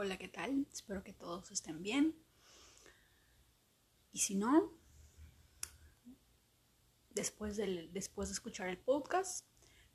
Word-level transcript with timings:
Hola, 0.00 0.16
¿qué 0.16 0.28
tal? 0.28 0.64
Espero 0.72 1.02
que 1.02 1.12
todos 1.12 1.50
estén 1.50 1.82
bien. 1.82 2.14
Y 4.12 4.20
si 4.20 4.36
no, 4.36 4.72
después, 7.10 7.56
después 7.56 8.28
de 8.28 8.34
escuchar 8.34 8.68
el 8.68 8.78
podcast, 8.78 9.44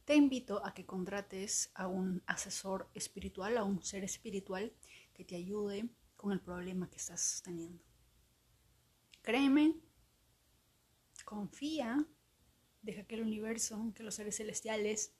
te 0.04 0.16
invito 0.16 0.62
a 0.66 0.74
que 0.74 0.86
contrates 0.86 1.72
a 1.74 1.88
un 1.88 2.22
asesor 2.26 2.90
espiritual, 2.94 3.58
a 3.58 3.64
un 3.64 3.82
ser 3.82 4.04
espiritual 4.04 4.74
que 5.14 5.24
te 5.24 5.38
ayude 5.38 5.88
con 6.18 6.34
el 6.34 6.42
problema 6.42 6.90
que 6.90 6.98
estás 6.98 7.42
teniendo. 7.42 7.82
Créeme, 9.22 9.80
confía, 11.24 12.06
deja 12.82 13.06
que 13.06 13.16
el 13.16 13.22
universo, 13.22 13.94
que 13.96 14.04
los 14.04 14.16
seres 14.16 14.36
celestiales 14.36 15.14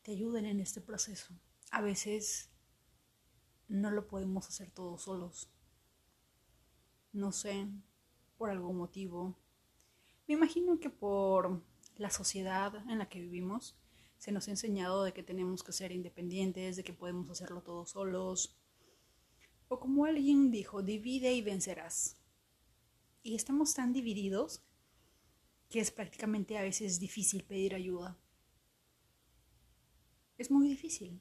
te 0.00 0.12
ayuden 0.12 0.46
en 0.46 0.60
este 0.60 0.80
proceso. 0.80 1.38
A 1.70 1.82
veces 1.82 2.50
no 3.68 3.90
lo 3.90 4.06
podemos 4.06 4.48
hacer 4.48 4.70
todos 4.70 5.02
solos. 5.02 5.48
No 7.12 7.32
sé, 7.32 7.68
por 8.36 8.50
algún 8.50 8.76
motivo. 8.76 9.34
Me 10.26 10.34
imagino 10.34 10.78
que 10.78 10.90
por 10.90 11.62
la 11.96 12.10
sociedad 12.10 12.74
en 12.90 12.98
la 12.98 13.08
que 13.08 13.20
vivimos 13.20 13.76
se 14.18 14.32
nos 14.32 14.48
ha 14.48 14.52
enseñado 14.52 15.04
de 15.04 15.12
que 15.12 15.22
tenemos 15.22 15.62
que 15.62 15.72
ser 15.72 15.92
independientes, 15.92 16.76
de 16.76 16.84
que 16.84 16.92
podemos 16.92 17.30
hacerlo 17.30 17.62
todos 17.62 17.90
solos. 17.90 18.56
O 19.68 19.80
como 19.80 20.04
alguien 20.04 20.50
dijo, 20.50 20.82
divide 20.82 21.32
y 21.32 21.42
vencerás. 21.42 22.16
Y 23.22 23.34
estamos 23.34 23.74
tan 23.74 23.92
divididos 23.92 24.62
que 25.68 25.80
es 25.80 25.90
prácticamente 25.90 26.56
a 26.56 26.62
veces 26.62 27.00
difícil 27.00 27.44
pedir 27.44 27.74
ayuda. 27.74 28.16
Es 30.38 30.50
muy 30.50 30.68
difícil. 30.68 31.20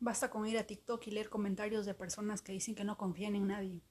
Basta 0.00 0.30
con 0.30 0.46
ir 0.46 0.58
a 0.58 0.66
TikTok 0.66 1.06
y 1.08 1.10
leer 1.10 1.28
comentarios 1.28 1.84
de 1.84 1.94
personas 1.94 2.40
que 2.40 2.52
dicen 2.52 2.74
que 2.74 2.84
no 2.84 2.96
confían 2.96 3.34
en 3.34 3.48
nadie, 3.48 3.82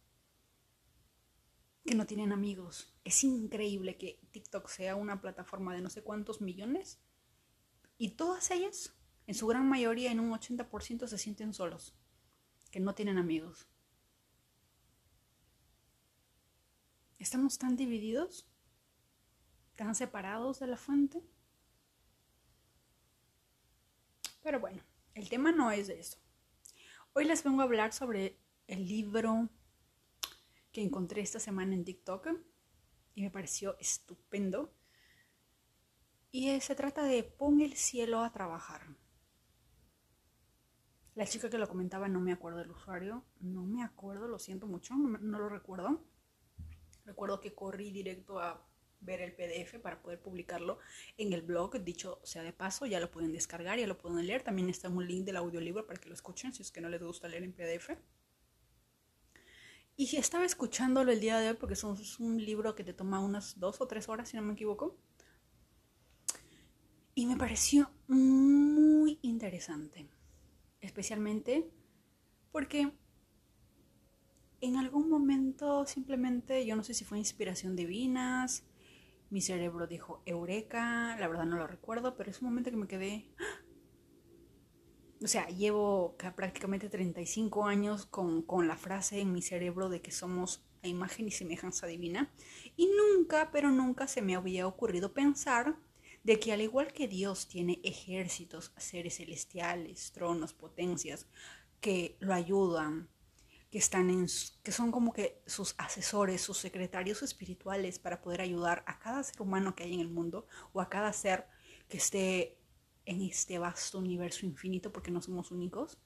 que 1.85 1.95
no 1.95 2.05
tienen 2.05 2.31
amigos. 2.31 2.95
Es 3.03 3.23
increíble 3.23 3.97
que 3.97 4.19
TikTok 4.31 4.69
sea 4.69 4.95
una 4.95 5.19
plataforma 5.19 5.75
de 5.75 5.81
no 5.81 5.89
sé 5.89 6.03
cuántos 6.03 6.39
millones 6.41 6.99
y 7.97 8.11
todas 8.11 8.51
ellas, 8.51 8.95
en 9.25 9.35
su 9.35 9.47
gran 9.47 9.67
mayoría, 9.67 10.11
en 10.11 10.19
un 10.19 10.31
80% 10.31 11.07
se 11.07 11.17
sienten 11.17 11.53
solos, 11.53 11.95
que 12.71 12.79
no 12.79 12.93
tienen 12.93 13.17
amigos. 13.17 13.67
Estamos 17.17 17.57
tan 17.57 17.75
divididos, 17.75 18.47
tan 19.75 19.95
separados 19.95 20.59
de 20.59 20.67
la 20.67 20.77
fuente. 20.77 21.23
Pero 24.43 24.59
bueno. 24.59 24.86
El 25.17 25.29
tema 25.29 25.51
no 25.51 25.71
es 25.71 25.87
de 25.87 25.99
eso. 25.99 26.19
Hoy 27.13 27.25
les 27.25 27.43
vengo 27.43 27.61
a 27.61 27.63
hablar 27.63 27.91
sobre 27.91 28.39
el 28.67 28.87
libro 28.87 29.49
que 30.71 30.83
encontré 30.83 31.21
esta 31.21 31.39
semana 31.39 31.73
en 31.73 31.83
TikTok 31.83 32.27
y 33.15 33.23
me 33.23 33.31
pareció 33.31 33.75
estupendo. 33.79 34.71
Y 36.29 36.61
se 36.61 36.75
trata 36.75 37.01
de 37.01 37.23
Pon 37.23 37.61
el 37.61 37.73
cielo 37.73 38.19
a 38.19 38.31
trabajar. 38.31 38.95
La 41.15 41.25
chica 41.25 41.49
que 41.49 41.57
lo 41.57 41.67
comentaba 41.67 42.07
no 42.07 42.19
me 42.19 42.31
acuerdo 42.31 42.59
del 42.59 42.69
usuario, 42.69 43.25
no 43.39 43.63
me 43.63 43.83
acuerdo, 43.83 44.27
lo 44.27 44.37
siento 44.37 44.67
mucho, 44.67 44.93
no, 44.93 45.17
no 45.17 45.39
lo 45.39 45.49
recuerdo. 45.49 45.99
Recuerdo 47.05 47.41
que 47.41 47.55
corrí 47.55 47.89
directo 47.89 48.39
a 48.39 48.63
ver 48.99 49.21
el 49.21 49.33
PDF 49.33 49.79
para 49.79 50.01
poder 50.01 50.21
publicarlo 50.21 50.79
en 51.17 51.33
el 51.33 51.41
blog. 51.41 51.83
Dicho 51.83 52.19
sea 52.23 52.43
de 52.43 52.53
paso, 52.53 52.85
ya 52.85 52.99
lo 52.99 53.11
pueden 53.11 53.31
descargar, 53.31 53.79
ya 53.79 53.87
lo 53.87 53.97
pueden 53.97 54.25
leer. 54.25 54.43
También 54.43 54.69
está 54.69 54.89
un 54.89 55.07
link 55.07 55.25
del 55.25 55.37
audiolibro 55.37 55.85
para 55.85 55.99
que 55.99 56.09
lo 56.09 56.15
escuchen 56.15 56.53
si 56.53 56.61
es 56.61 56.71
que 56.71 56.81
no 56.81 56.89
les 56.89 57.01
gusta 57.01 57.27
leer 57.27 57.43
en 57.43 57.53
PDF. 57.53 57.91
Y 59.95 60.15
estaba 60.15 60.45
escuchándolo 60.45 61.11
el 61.11 61.19
día 61.19 61.39
de 61.39 61.49
hoy 61.49 61.55
porque 61.55 61.73
es 61.73 61.83
un 62.19 62.43
libro 62.45 62.75
que 62.75 62.83
te 62.83 62.93
toma 62.93 63.19
unas 63.19 63.59
dos 63.59 63.81
o 63.81 63.87
tres 63.87 64.07
horas, 64.09 64.29
si 64.29 64.37
no 64.37 64.43
me 64.43 64.53
equivoco. 64.53 64.95
Y 67.15 67.25
me 67.25 67.35
pareció 67.35 67.89
muy 68.07 69.17
interesante. 69.23 70.07
Especialmente 70.81 71.67
porque 72.51 72.91
en 74.61 74.77
algún 74.77 75.09
momento 75.09 75.87
simplemente, 75.87 76.63
yo 76.65 76.75
no 76.75 76.83
sé 76.83 76.93
si 76.93 77.03
fue 77.03 77.17
inspiración 77.17 77.75
divinas, 77.75 78.66
mi 79.29 79.41
cerebro 79.41 79.87
dijo 79.87 80.21
Eureka, 80.25 81.15
la 81.19 81.27
verdad 81.27 81.45
no 81.45 81.57
lo 81.57 81.67
recuerdo, 81.67 82.15
pero 82.15 82.31
es 82.31 82.41
un 82.41 82.49
momento 82.49 82.71
que 82.71 82.77
me 82.77 82.87
quedé... 82.87 83.29
¡ah! 83.39 83.63
O 85.21 85.27
sea, 85.27 85.47
llevo 85.47 86.15
prácticamente 86.35 86.89
35 86.89 87.65
años 87.65 88.05
con, 88.05 88.43
con 88.43 88.67
la 88.67 88.77
frase 88.77 89.19
en 89.19 89.33
mi 89.33 89.41
cerebro 89.41 89.89
de 89.89 89.99
que 89.99 90.11
somos 90.11 90.63
a 90.83 90.87
imagen 90.87 91.27
y 91.27 91.31
semejanza 91.31 91.87
divina 91.87 92.31
y 92.75 92.87
nunca, 92.87 93.49
pero 93.51 93.71
nunca 93.71 94.07
se 94.07 94.21
me 94.21 94.35
había 94.35 94.67
ocurrido 94.67 95.13
pensar 95.13 95.75
de 96.23 96.39
que 96.39 96.53
al 96.53 96.61
igual 96.61 96.93
que 96.93 97.07
Dios 97.07 97.47
tiene 97.47 97.79
ejércitos, 97.83 98.73
seres 98.77 99.17
celestiales, 99.17 100.11
tronos, 100.11 100.53
potencias, 100.53 101.27
que 101.79 102.15
lo 102.19 102.33
ayudan, 102.33 103.09
que 103.69 103.77
están 103.77 104.09
en, 104.09 104.27
que 104.63 104.71
son 104.71 104.91
como 104.91 105.13
que 105.13 105.41
sus 105.45 105.75
asesores, 105.77 106.41
sus 106.41 106.57
secretarios 106.57 107.21
espirituales 107.21 107.99
para 107.99 108.21
poder 108.21 108.41
ayudar 108.41 108.83
a 108.87 108.99
cada 108.99 109.23
ser 109.23 109.41
humano 109.41 109.75
que 109.75 109.83
hay 109.83 109.93
en 109.93 109.99
el 109.99 110.09
mundo 110.09 110.47
o 110.73 110.81
a 110.81 110.89
cada 110.89 111.11
ser 111.11 111.47
que 111.89 111.97
esté 111.97 112.57
en 113.05 113.21
este 113.21 113.59
vasto 113.59 113.99
universo 113.99 114.45
infinito 114.45 114.91
porque 114.91 115.11
no 115.11 115.21
somos 115.21 115.51
únicos. 115.51 115.97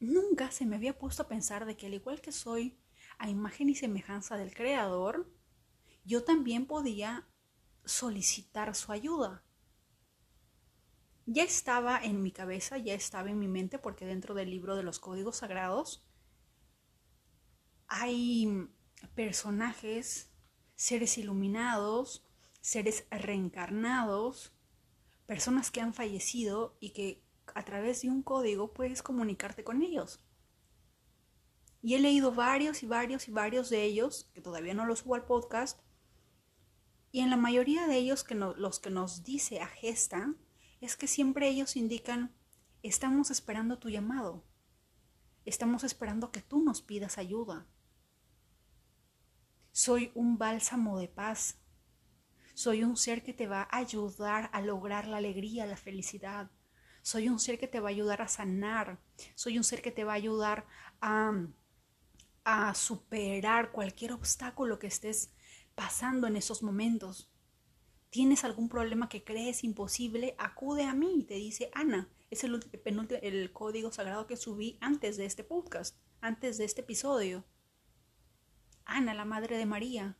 Nunca 0.00 0.50
se 0.50 0.66
me 0.66 0.76
había 0.76 0.98
puesto 0.98 1.22
a 1.22 1.28
pensar 1.28 1.64
de 1.64 1.76
que 1.76 1.86
al 1.86 1.94
igual 1.94 2.20
que 2.20 2.32
soy 2.32 2.78
a 3.18 3.28
imagen 3.28 3.70
y 3.70 3.74
semejanza 3.74 4.36
del 4.36 4.54
creador, 4.54 5.30
yo 6.04 6.24
también 6.24 6.66
podía 6.66 7.26
solicitar 7.84 8.74
su 8.74 8.92
ayuda 8.92 9.44
ya 11.26 11.42
estaba 11.42 12.02
en 12.02 12.22
mi 12.22 12.32
cabeza, 12.32 12.78
ya 12.78 12.94
estaba 12.94 13.30
en 13.30 13.38
mi 13.38 13.48
mente, 13.48 13.78
porque 13.78 14.06
dentro 14.06 14.34
del 14.34 14.50
libro 14.50 14.76
de 14.76 14.82
los 14.82 14.98
códigos 14.98 15.36
sagrados 15.36 16.06
hay 17.86 18.68
personajes, 19.14 20.30
seres 20.74 21.18
iluminados, 21.18 22.26
seres 22.60 23.06
reencarnados, 23.10 24.52
personas 25.26 25.70
que 25.70 25.80
han 25.80 25.94
fallecido 25.94 26.76
y 26.80 26.90
que 26.90 27.22
a 27.54 27.64
través 27.64 28.02
de 28.02 28.10
un 28.10 28.22
código 28.22 28.72
puedes 28.72 29.02
comunicarte 29.02 29.64
con 29.64 29.82
ellos. 29.82 30.20
Y 31.82 31.94
he 31.94 32.00
leído 32.00 32.32
varios 32.32 32.82
y 32.82 32.86
varios 32.86 33.28
y 33.28 33.30
varios 33.30 33.68
de 33.68 33.82
ellos, 33.82 34.30
que 34.32 34.40
todavía 34.40 34.74
no 34.74 34.86
los 34.86 35.00
subo 35.00 35.14
al 35.14 35.26
podcast, 35.26 35.80
y 37.12 37.20
en 37.20 37.30
la 37.30 37.36
mayoría 37.36 37.86
de 37.86 37.96
ellos 37.96 38.24
que 38.24 38.34
los 38.34 38.80
que 38.80 38.90
nos 38.90 39.22
dice 39.22 39.60
a 39.60 39.66
Gesta, 39.68 40.34
es 40.80 40.96
que 40.96 41.06
siempre 41.06 41.48
ellos 41.48 41.76
indican, 41.76 42.34
estamos 42.82 43.30
esperando 43.30 43.78
tu 43.78 43.88
llamado, 43.88 44.44
estamos 45.44 45.84
esperando 45.84 46.30
que 46.30 46.42
tú 46.42 46.62
nos 46.62 46.82
pidas 46.82 47.18
ayuda. 47.18 47.66
Soy 49.72 50.12
un 50.14 50.38
bálsamo 50.38 50.98
de 50.98 51.08
paz, 51.08 51.58
soy 52.54 52.84
un 52.84 52.96
ser 52.96 53.24
que 53.24 53.32
te 53.32 53.48
va 53.48 53.62
a 53.62 53.78
ayudar 53.78 54.48
a 54.52 54.60
lograr 54.60 55.08
la 55.08 55.16
alegría, 55.16 55.66
la 55.66 55.76
felicidad. 55.76 56.50
Soy 57.02 57.28
un 57.28 57.40
ser 57.40 57.58
que 57.58 57.66
te 57.66 57.80
va 57.80 57.88
a 57.88 57.90
ayudar 57.90 58.22
a 58.22 58.28
sanar. 58.28 59.00
Soy 59.34 59.58
un 59.58 59.64
ser 59.64 59.82
que 59.82 59.90
te 59.90 60.04
va 60.04 60.12
a 60.12 60.16
ayudar 60.16 60.66
a, 61.00 61.32
a 62.44 62.74
superar 62.74 63.72
cualquier 63.72 64.12
obstáculo 64.12 64.78
que 64.78 64.86
estés 64.86 65.34
pasando 65.74 66.28
en 66.28 66.36
esos 66.36 66.62
momentos 66.62 67.33
tienes 68.14 68.44
algún 68.44 68.68
problema 68.68 69.08
que 69.08 69.24
crees 69.24 69.64
imposible, 69.64 70.36
acude 70.38 70.84
a 70.84 70.94
mí 70.94 71.24
te 71.26 71.34
dice 71.34 71.72
Ana. 71.74 72.08
Es 72.30 72.44
el, 72.44 72.60
el 73.22 73.52
código 73.52 73.90
sagrado 73.90 74.28
que 74.28 74.36
subí 74.36 74.78
antes 74.80 75.16
de 75.16 75.24
este 75.24 75.42
podcast, 75.42 75.96
antes 76.20 76.56
de 76.56 76.64
este 76.64 76.82
episodio. 76.82 77.44
Ana, 78.84 79.14
la 79.14 79.24
Madre 79.24 79.58
de 79.58 79.66
María, 79.66 80.16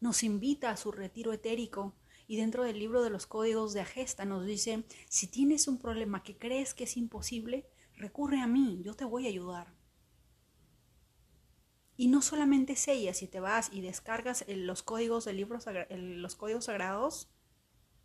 nos 0.00 0.22
invita 0.22 0.70
a 0.70 0.78
su 0.78 0.92
retiro 0.92 1.34
etérico 1.34 1.94
y 2.26 2.38
dentro 2.38 2.64
del 2.64 2.78
libro 2.78 3.02
de 3.02 3.10
los 3.10 3.26
códigos 3.26 3.74
de 3.74 3.82
Agesta 3.82 4.24
nos 4.24 4.46
dice, 4.46 4.86
si 5.10 5.26
tienes 5.26 5.68
un 5.68 5.76
problema 5.76 6.22
que 6.22 6.38
crees 6.38 6.72
que 6.72 6.84
es 6.84 6.96
imposible, 6.96 7.68
recurre 7.96 8.40
a 8.40 8.46
mí, 8.46 8.80
yo 8.82 8.94
te 8.94 9.04
voy 9.04 9.26
a 9.26 9.28
ayudar. 9.28 9.74
Y 12.00 12.08
no 12.08 12.22
solamente 12.22 12.72
es 12.72 12.88
ella, 12.88 13.12
si 13.12 13.26
te 13.26 13.40
vas 13.40 13.68
y 13.70 13.82
descargas 13.82 14.46
los 14.48 14.82
códigos 14.82 15.26
del 15.26 15.36
libro, 15.36 15.58
los 15.90 16.34
códigos 16.34 16.64
sagrados, 16.64 17.30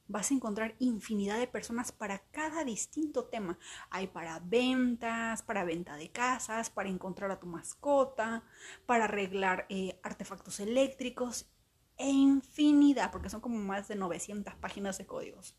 vas 0.09 0.29
a 0.29 0.33
encontrar 0.33 0.75
infinidad 0.79 1.39
de 1.39 1.47
personas 1.47 1.93
para 1.93 2.19
cada 2.31 2.65
distinto 2.65 3.27
tema. 3.27 3.57
Hay 3.89 4.07
para 4.07 4.39
ventas, 4.39 5.43
para 5.43 5.63
venta 5.63 5.95
de 5.95 6.11
casas, 6.11 6.69
para 6.69 6.89
encontrar 6.89 7.31
a 7.31 7.39
tu 7.39 7.47
mascota, 7.47 8.43
para 8.85 9.05
arreglar 9.05 9.65
eh, 9.69 9.97
artefactos 10.03 10.59
eléctricos 10.59 11.49
e 11.95 12.09
infinidad, 12.09 13.13
porque 13.13 13.29
son 13.29 13.39
como 13.39 13.59
más 13.59 13.87
de 13.87 13.95
900 13.95 14.55
páginas 14.55 14.97
de 14.97 15.05
códigos. 15.05 15.55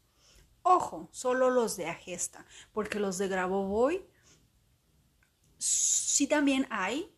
Ojo, 0.61 1.09
solo 1.11 1.49
los 1.49 1.79
de 1.79 1.87
Agesta, 1.87 2.45
porque 2.75 3.01
los 3.01 3.17
de 3.17 3.29
Grabovoi 3.29 4.07
sí 5.57 6.27
también 6.27 6.67
hay, 6.69 7.11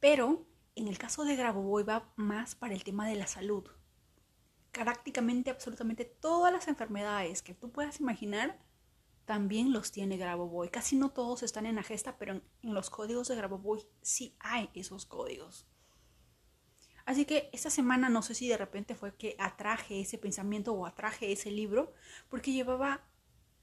pero 0.00 0.47
en 0.78 0.88
el 0.88 0.96
caso 0.96 1.24
de 1.24 1.36
Grabovoi 1.36 1.82
va 1.82 2.12
más 2.16 2.54
para 2.54 2.74
el 2.74 2.84
tema 2.84 3.08
de 3.08 3.16
la 3.16 3.26
salud. 3.26 3.64
Prácticamente, 4.70 5.50
absolutamente 5.50 6.04
todas 6.04 6.52
las 6.52 6.68
enfermedades 6.68 7.42
que 7.42 7.54
tú 7.54 7.70
puedas 7.72 8.00
imaginar 8.00 8.58
también 9.24 9.72
los 9.72 9.92
tiene 9.92 10.16
Grabovoi. 10.16 10.70
Casi 10.70 10.96
no 10.96 11.10
todos 11.10 11.42
están 11.42 11.66
en 11.66 11.74
la 11.74 11.82
gesta, 11.82 12.16
pero 12.16 12.34
en, 12.34 12.42
los 12.62 12.88
códigos 12.88 13.28
de 13.28 13.36
Grabovoi 13.36 13.86
sí 14.00 14.36
hay 14.38 14.70
esos 14.72 15.04
códigos. 15.04 15.66
Así 17.04 17.24
que 17.24 17.50
esta 17.52 17.70
semana 17.70 18.08
no 18.08 18.22
sé 18.22 18.34
si 18.34 18.48
de 18.48 18.56
repente 18.56 18.94
fue 18.94 19.16
que 19.16 19.34
atraje 19.38 20.00
ese 20.00 20.16
pensamiento 20.16 20.72
o 20.72 20.86
atraje 20.86 21.32
ese 21.32 21.50
libro, 21.50 21.92
porque 22.28 22.52
llevaba 22.52 23.06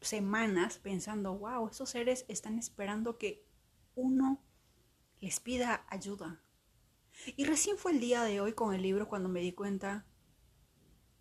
semanas 0.02 0.80
pensando, 0.80 1.36
wow, 1.38 1.68
estos 1.68 1.90
seres 1.90 2.26
están 2.28 2.60
esperando 2.60 3.18
que 3.18 3.48
uno 3.96 4.44
les 5.22 5.40
pida 5.40 5.86
ayuda. 5.90 6.45
Y 7.36 7.46
recién 7.46 7.78
fue 7.78 7.92
el 7.92 8.00
día 8.00 8.24
de 8.24 8.42
hoy 8.42 8.54
con 8.54 8.74
el 8.74 8.82
libro 8.82 9.08
cuando 9.08 9.30
me 9.30 9.42
di 9.42 9.52
cuenta, 9.54 10.06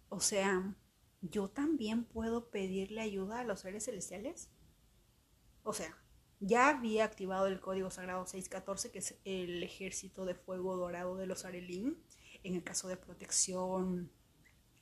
o 0.09 0.21
sea, 0.21 0.77
¿yo 1.21 1.49
también 1.49 2.05
puedo 2.05 2.51
pedirle 2.51 3.01
ayuda 3.01 3.41
a 3.41 3.45
los 3.45 3.61
seres 3.61 3.85
celestiales? 3.85 4.51
O 5.63 5.73
sea, 5.73 5.97
ya 6.41 6.69
había 6.69 7.05
activado 7.05 7.47
el 7.47 7.61
código 7.61 7.91
sagrado 7.91 8.27
614, 8.27 8.91
que 8.91 8.99
es 8.99 9.19
el 9.25 9.63
ejército 9.63 10.25
de 10.25 10.35
fuego 10.35 10.77
dorado 10.77 11.17
de 11.17 11.27
los 11.27 11.45
Arelín, 11.45 12.03
en 12.43 12.55
el 12.55 12.63
caso 12.63 12.89
de 12.89 12.97
protección 12.97 14.11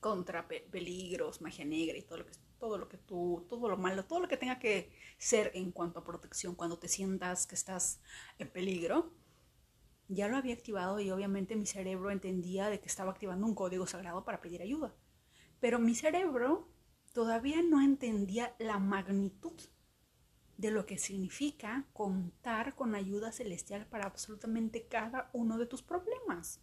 contra 0.00 0.48
peligros, 0.48 1.40
magia 1.40 1.64
negra 1.64 1.96
y 1.96 2.02
todo 2.02 2.18
lo 2.18 2.26
que 2.26 2.32
todo 2.62 2.78
lo 2.78 2.88
que 2.88 2.96
tú, 2.96 3.44
todo 3.48 3.68
lo 3.68 3.76
malo, 3.76 4.04
todo 4.04 4.20
lo 4.20 4.28
que 4.28 4.36
tenga 4.36 4.60
que 4.60 4.92
ser 5.18 5.50
en 5.54 5.72
cuanto 5.72 5.98
a 5.98 6.04
protección 6.04 6.54
cuando 6.54 6.78
te 6.78 6.86
sientas 6.86 7.44
que 7.48 7.56
estás 7.56 8.00
en 8.38 8.48
peligro. 8.52 9.12
Ya 10.14 10.28
lo 10.28 10.36
había 10.36 10.52
activado 10.52 11.00
y 11.00 11.10
obviamente 11.10 11.56
mi 11.56 11.64
cerebro 11.64 12.10
entendía 12.10 12.68
de 12.68 12.80
que 12.80 12.88
estaba 12.88 13.12
activando 13.12 13.46
un 13.46 13.54
código 13.54 13.86
sagrado 13.86 14.24
para 14.24 14.42
pedir 14.42 14.60
ayuda. 14.60 14.94
Pero 15.58 15.78
mi 15.78 15.94
cerebro 15.94 16.68
todavía 17.14 17.62
no 17.62 17.80
entendía 17.80 18.54
la 18.58 18.78
magnitud 18.78 19.58
de 20.58 20.70
lo 20.70 20.84
que 20.84 20.98
significa 20.98 21.86
contar 21.94 22.74
con 22.74 22.94
ayuda 22.94 23.32
celestial 23.32 23.86
para 23.86 24.04
absolutamente 24.04 24.86
cada 24.86 25.30
uno 25.32 25.56
de 25.56 25.64
tus 25.64 25.82
problemas. 25.82 26.60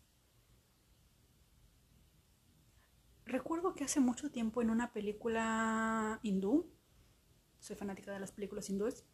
Recuerdo 3.25 3.73
que 3.73 3.83
hace 3.83 3.99
mucho 3.99 4.29
tiempo 4.29 4.61
en 4.61 4.69
una 4.69 4.93
película 4.93 6.19
hindú, 6.21 6.71
soy 7.59 7.75
fanática 7.75 8.11
de 8.11 8.19
las 8.19 8.31
películas 8.31 8.69
hindúes, 8.69 9.05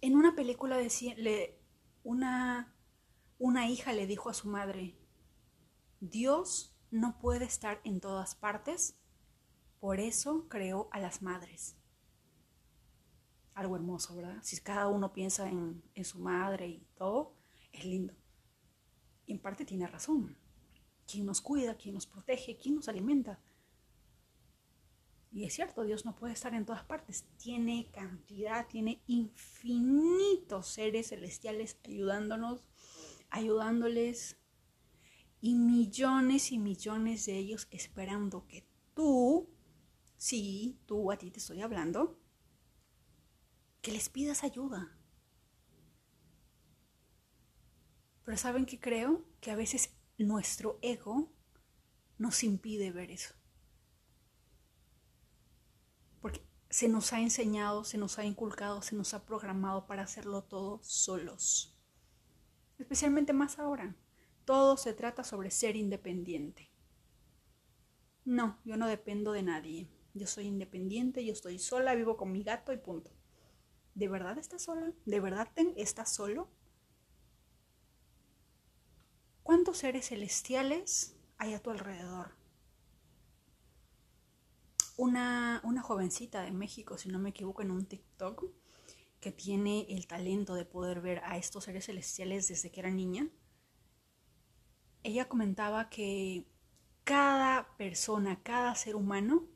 en 0.00 0.16
una 0.16 0.34
película 0.34 0.76
decía, 0.76 1.14
una, 2.02 2.73
una 3.38 3.68
hija 3.68 3.92
le 3.92 4.06
dijo 4.06 4.30
a 4.30 4.34
su 4.34 4.48
madre, 4.48 4.96
Dios 6.00 6.76
no 6.90 7.18
puede 7.18 7.44
estar 7.44 7.80
en 7.84 8.00
todas 8.00 8.34
partes, 8.34 8.96
por 9.80 10.00
eso 10.00 10.48
creó 10.48 10.88
a 10.92 11.00
las 11.00 11.22
madres. 11.22 11.76
Algo 13.54 13.76
hermoso, 13.76 14.16
¿verdad? 14.16 14.38
Si 14.42 14.58
cada 14.60 14.88
uno 14.88 15.12
piensa 15.12 15.48
en, 15.48 15.82
su 16.04 16.18
madre 16.18 16.68
y 16.68 16.86
todo, 16.96 17.34
es 17.72 17.84
lindo. 17.84 18.14
Y 19.26 19.32
en 19.32 19.38
parte 19.38 19.64
tiene 19.64 19.86
razón. 19.86 20.36
¿Quién 21.06 21.26
nos 21.26 21.40
cuida? 21.40 21.76
¿Quién 21.76 21.94
nos 21.94 22.06
protege? 22.06 22.56
¿Quién 22.56 22.76
nos 22.76 22.88
alimenta? 22.88 23.38
Y 25.32 25.44
es 25.44 25.54
cierto, 25.54 25.82
Dios 25.82 26.04
no 26.04 26.14
puede 26.14 26.32
estar 26.32 26.54
en 26.54 26.64
todas 26.64 26.84
partes. 26.84 27.26
Tiene 27.36 27.90
cantidad, 27.92 28.68
tiene 28.68 29.02
infinitos 29.08 30.68
seres 30.68 31.08
celestiales 31.08 31.76
ayudándonos, 31.84 32.68
ayudándoles 33.34 34.36
y 35.40 35.56
millones 35.56 36.52
y 36.52 36.58
millones 36.58 37.26
de 37.26 37.36
ellos 37.36 37.66
esperando 37.72 38.46
que 38.46 38.64
tú, 38.94 39.50
sí, 40.16 40.80
tú 40.86 41.10
a 41.10 41.18
ti 41.18 41.32
te 41.32 41.40
estoy 41.40 41.60
hablando, 41.60 42.20
que 43.82 43.90
les 43.90 44.08
pidas 44.08 44.44
ayuda. 44.44 44.96
Pero 48.24 48.38
¿saben 48.38 48.66
qué 48.66 48.78
creo? 48.78 49.24
Que 49.40 49.50
a 49.50 49.56
veces 49.56 49.90
nuestro 50.16 50.78
ego 50.80 51.32
nos 52.18 52.44
impide 52.44 52.92
ver 52.92 53.10
eso. 53.10 53.34
Porque 56.22 56.46
se 56.70 56.88
nos 56.88 57.12
ha 57.12 57.20
enseñado, 57.20 57.82
se 57.82 57.98
nos 57.98 58.20
ha 58.20 58.24
inculcado, 58.24 58.80
se 58.80 58.94
nos 58.94 59.12
ha 59.12 59.26
programado 59.26 59.86
para 59.88 60.04
hacerlo 60.04 60.44
todo 60.44 60.80
solos. 60.84 61.73
Especialmente 62.78 63.32
más 63.32 63.58
ahora 63.58 63.96
todo 64.44 64.76
se 64.76 64.92
trata 64.92 65.24
sobre 65.24 65.50
ser 65.50 65.76
independiente. 65.76 66.70
No, 68.24 68.58
yo 68.64 68.76
no 68.76 68.86
dependo 68.86 69.32
de 69.32 69.42
nadie. 69.42 69.88
Yo 70.14 70.26
soy 70.26 70.46
independiente, 70.46 71.24
yo 71.24 71.32
estoy 71.32 71.58
sola, 71.58 71.94
vivo 71.94 72.16
con 72.16 72.30
mi 72.30 72.42
gato 72.42 72.72
y 72.72 72.76
punto. 72.76 73.10
¿De 73.94 74.08
verdad 74.08 74.38
estás 74.38 74.62
sola? 74.62 74.92
¿De 75.04 75.20
verdad 75.20 75.48
estás 75.76 76.10
solo? 76.12 76.48
¿Cuántos 79.42 79.78
seres 79.78 80.08
celestiales 80.08 81.16
hay 81.38 81.54
a 81.54 81.62
tu 81.62 81.70
alrededor? 81.70 82.32
Una, 84.96 85.60
una 85.64 85.82
jovencita 85.82 86.42
de 86.42 86.52
México, 86.52 86.96
si 86.98 87.08
no 87.08 87.18
me 87.18 87.30
equivoco, 87.30 87.62
en 87.62 87.72
un 87.72 87.84
TikTok, 87.84 88.44
que 89.24 89.32
tiene 89.32 89.86
el 89.88 90.06
talento 90.06 90.54
de 90.54 90.66
poder 90.66 91.00
ver 91.00 91.22
a 91.24 91.38
estos 91.38 91.64
seres 91.64 91.86
celestiales 91.86 92.46
desde 92.48 92.70
que 92.70 92.80
era 92.80 92.90
niña, 92.90 93.30
ella 95.02 95.30
comentaba 95.30 95.88
que 95.88 96.46
cada 97.04 97.74
persona, 97.78 98.42
cada 98.42 98.74
ser 98.74 98.96
humano 98.96 99.48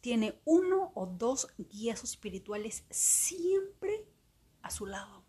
tiene 0.00 0.40
uno 0.44 0.92
o 0.94 1.06
dos 1.06 1.48
guías 1.58 2.04
espirituales 2.04 2.84
siempre 2.90 4.06
a 4.62 4.70
su 4.70 4.86
lado. 4.86 5.24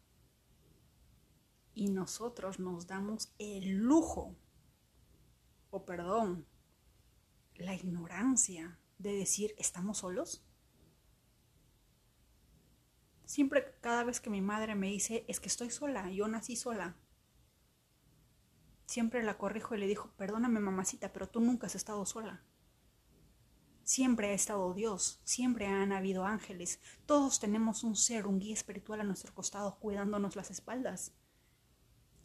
Y 1.74 1.88
nosotros 1.90 2.60
nos 2.60 2.86
damos 2.86 3.34
el 3.40 3.72
lujo, 3.72 4.36
o 5.72 5.84
perdón, 5.84 6.46
la 7.56 7.74
ignorancia 7.74 8.78
de 9.00 9.14
decir, 9.14 9.56
¿estamos 9.58 9.98
solos? 9.98 10.46
Siempre, 13.30 13.76
cada 13.80 14.04
vez 14.04 14.20
que 14.20 14.32
mi 14.32 14.42
madre 14.42 14.74
me 14.74 14.88
dice, 14.88 15.24
es 15.28 15.40
que 15.40 15.50
estoy 15.50 15.70
sola, 15.70 16.10
yo 16.10 16.28
nací 16.28 16.56
sola, 16.56 16.96
Siempre 18.88 19.22
la 19.22 19.38
corrijo 19.38 19.76
y 19.76 19.78
le 19.78 19.86
dijo, 19.86 20.10
perdóname 20.18 20.60
mamacita, 20.60 21.14
pero 21.14 21.30
tú 21.30 21.40
nunca 21.40 21.68
has 21.68 21.76
estado 21.76 22.04
sola. 22.08 22.42
Siempre 23.84 24.30
ha 24.30 24.34
estado 24.34 24.74
Dios, 24.74 25.22
siempre 25.24 25.68
han 25.68 25.92
habido 25.92 26.26
ángeles, 26.26 26.80
todos 27.06 27.40
tenemos 27.40 27.84
un 27.84 27.96
ser, 27.96 28.26
un 28.26 28.40
guía 28.40 28.56
espiritual 28.56 29.02
a 29.02 29.04
nuestro 29.04 29.32
costado 29.36 29.78
cuidándonos 29.78 30.36
las 30.36 30.50
espaldas. 30.50 31.14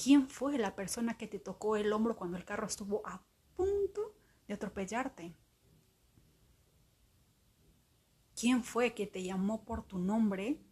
¿Quién 0.03 0.31
fue 0.31 0.57
la 0.57 0.75
persona 0.75 1.19
que 1.19 1.29
te 1.29 1.39
tocó 1.39 1.77
el 1.77 1.93
hombro 1.93 2.17
cuando 2.17 2.39
el 2.39 2.47
carro 2.47 2.67
estuvo 2.67 3.07
a 3.07 3.23
punto 3.55 4.17
de 4.49 4.55
atropellarte? 4.55 5.37
¿Quién 8.35 8.65
fue 8.65 8.95
que 8.95 9.07
te 9.07 9.23
llamó 9.23 9.67
por 9.67 9.83
tu 9.83 9.99
nombre 9.99 10.65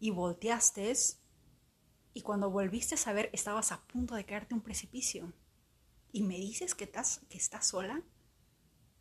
y 0.00 0.10
volteaste 0.10 0.92
y 2.12 2.22
cuando 2.22 2.50
volviste 2.50 2.96
a 2.96 2.98
saber 2.98 3.30
estabas 3.32 3.70
a 3.70 3.86
punto 3.86 4.16
de 4.16 4.24
caerte 4.24 4.54
un 4.54 4.62
precipicio. 4.62 5.32
¿Y 6.10 6.22
me 6.24 6.36
dices 6.36 6.74
que 6.74 6.84
estás, 6.84 7.20
que 7.28 7.38
estás 7.38 7.68
sola? 7.68 8.02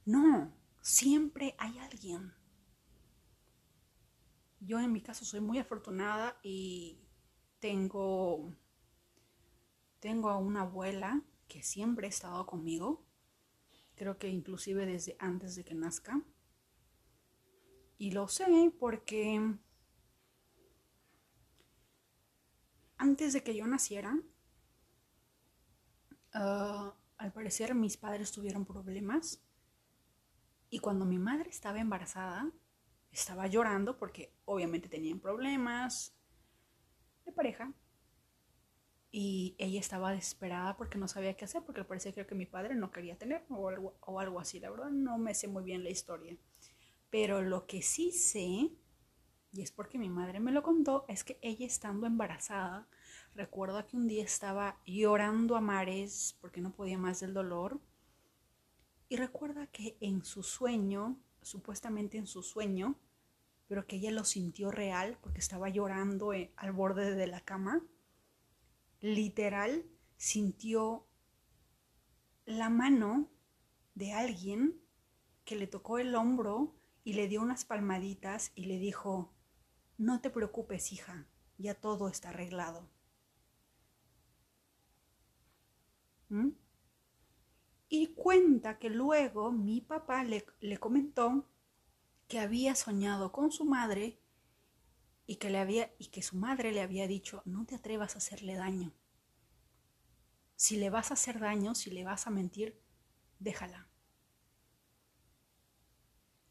No, 0.06 0.54
siempre 0.82 1.56
hay 1.58 1.80
alguien. 1.80 2.34
Yo 4.60 4.80
en 4.80 4.92
mi 4.92 5.02
caso 5.02 5.26
soy 5.26 5.40
muy 5.40 5.58
afortunada 5.58 6.38
y 6.44 7.00
tengo, 7.60 8.54
tengo 10.00 10.30
a 10.30 10.38
una 10.38 10.62
abuela 10.62 11.24
que 11.48 11.64
siempre 11.64 12.08
ha 12.08 12.10
estado 12.10 12.46
conmigo. 12.46 13.06
Creo 13.96 14.20
que 14.20 14.28
inclusive 14.28 14.86
desde 14.86 15.16
antes 15.20 15.56
de 15.56 15.64
que 15.64 15.74
nazca. 15.74 16.22
Y 17.98 18.12
lo 18.12 18.28
sé 18.28 18.72
porque 18.80 19.58
antes 23.00 23.34
de 23.34 23.42
que 23.42 23.56
yo 23.56 23.66
naciera, 23.66 24.16
ah, 26.34 26.94
al 27.18 27.34
parecer 27.34 27.74
mis 27.74 27.98
padres 27.98 28.32
tuvieron 28.32 28.66
problemas 28.66 29.42
y 30.70 30.80
cuando 30.80 31.06
mi 31.06 31.18
madre 31.18 31.50
estaba 31.50 31.80
embarazada, 31.80 32.52
estaba 33.12 33.48
llorando 33.48 33.98
porque 33.98 34.36
obviamente 34.46 34.90
tenían 34.90 35.20
problemas 35.20 36.14
de 37.26 37.32
pareja 37.32 37.74
y 39.12 39.56
ella 39.58 39.80
estaba 39.80 40.12
desesperada 40.12 40.78
porque 40.78 40.98
no 40.98 41.08
sabía 41.08 41.36
qué 41.36 41.46
hacer 41.46 41.64
porque 41.64 41.82
al 41.82 41.88
parecer 41.88 42.14
creo 42.14 42.28
que 42.28 42.36
mi 42.36 42.46
padre 42.46 42.76
no 42.76 42.92
quería 42.92 43.18
tener 43.18 43.46
o 43.50 43.70
algo, 43.70 43.98
o 44.02 44.20
algo 44.20 44.40
así, 44.40 44.60
la 44.60 44.70
verdad 44.70 44.92
no 44.92 45.18
me 45.18 45.34
sé 45.34 45.48
muy 45.48 45.64
bien 45.64 45.84
la 45.84 45.90
historia. 45.90 46.38
Pero 47.10 47.42
lo 47.42 47.66
que 47.66 47.82
sí 47.82 48.12
sé 48.12 48.70
y 49.52 49.62
es 49.62 49.72
porque 49.72 49.98
mi 49.98 50.10
madre 50.10 50.40
me 50.40 50.52
lo 50.52 50.64
contó, 50.64 51.06
es 51.08 51.24
que 51.24 51.40
ella 51.42 51.66
estando 51.66 52.08
embarazada 52.08 52.88
recuerdo 53.36 53.86
que 53.88 53.96
un 53.96 54.08
día 54.08 54.24
estaba 54.24 54.80
llorando 54.86 55.56
a 55.56 55.62
mares 55.62 56.38
porque 56.42 56.62
no 56.62 56.74
podía 56.74 56.98
más 56.98 57.20
del 57.20 57.34
dolor. 57.34 57.80
Y 59.08 59.16
recuerda 59.16 59.68
que 59.68 59.98
en 60.02 60.24
su 60.24 60.44
sueño, 60.44 61.18
supuestamente 61.42 62.18
en 62.18 62.28
su 62.28 62.44
sueño, 62.44 63.00
pero 63.68 63.88
que 63.88 63.98
ella 63.98 64.12
lo 64.12 64.24
sintió 64.24 64.72
real 64.72 65.18
porque 65.22 65.40
estaba 65.40 65.70
llorando 65.70 66.34
eh, 66.34 66.52
al 66.58 66.72
borde 66.72 67.16
de 67.16 67.28
la 67.28 67.42
cama, 67.42 67.82
literal 69.00 69.86
sintió 70.18 71.08
la 72.46 72.70
mano 72.70 73.30
de 73.96 74.14
alguien 74.14 74.82
que 75.46 75.56
le 75.56 75.68
tocó 75.68 75.98
el 75.98 76.14
hombro 76.14 76.76
y 77.04 77.14
le 77.14 77.28
dio 77.28 77.42
unas 77.42 77.64
palmaditas 77.64 78.52
y 78.54 78.66
le 78.66 78.78
dijo, 78.80 79.34
no 80.00 80.22
te 80.22 80.30
preocupes 80.30 80.94
hija, 80.94 81.28
ya 81.58 81.76
todo 81.76 82.08
está 82.08 82.30
arreglado. 82.30 82.90
¿Mm? 86.30 86.52
Y 87.90 88.08
cuenta 88.14 88.80
que 88.80 88.90
luego 88.90 89.52
mi 89.52 89.82
papá 89.82 90.24
le, 90.24 90.46
le, 90.62 90.78
comentó 90.78 91.50
que 92.28 92.40
había 92.40 92.76
soñado 92.76 93.32
con 93.34 93.52
su 93.52 93.66
madre 93.66 94.22
y 95.26 95.36
que, 95.36 95.50
le 95.50 95.58
había, 95.58 95.94
y 96.00 96.08
que 96.08 96.22
su 96.22 96.38
madre 96.38 96.72
le 96.72 96.82
había 96.82 97.06
dicho, 97.06 97.42
no 97.46 97.66
te 97.66 97.76
atrevas 97.76 98.16
a 98.16 98.20
hacerle 98.20 98.56
daño. 98.56 98.94
Si 100.56 100.78
le 100.78 100.90
vas 100.90 101.12
a 101.12 101.16
hacer 101.16 101.40
daño, 101.40 101.76
si 101.76 101.92
le 101.92 102.06
vas 102.06 102.26
a 102.26 102.30
mentir, 102.30 102.80
déjala. 103.40 103.90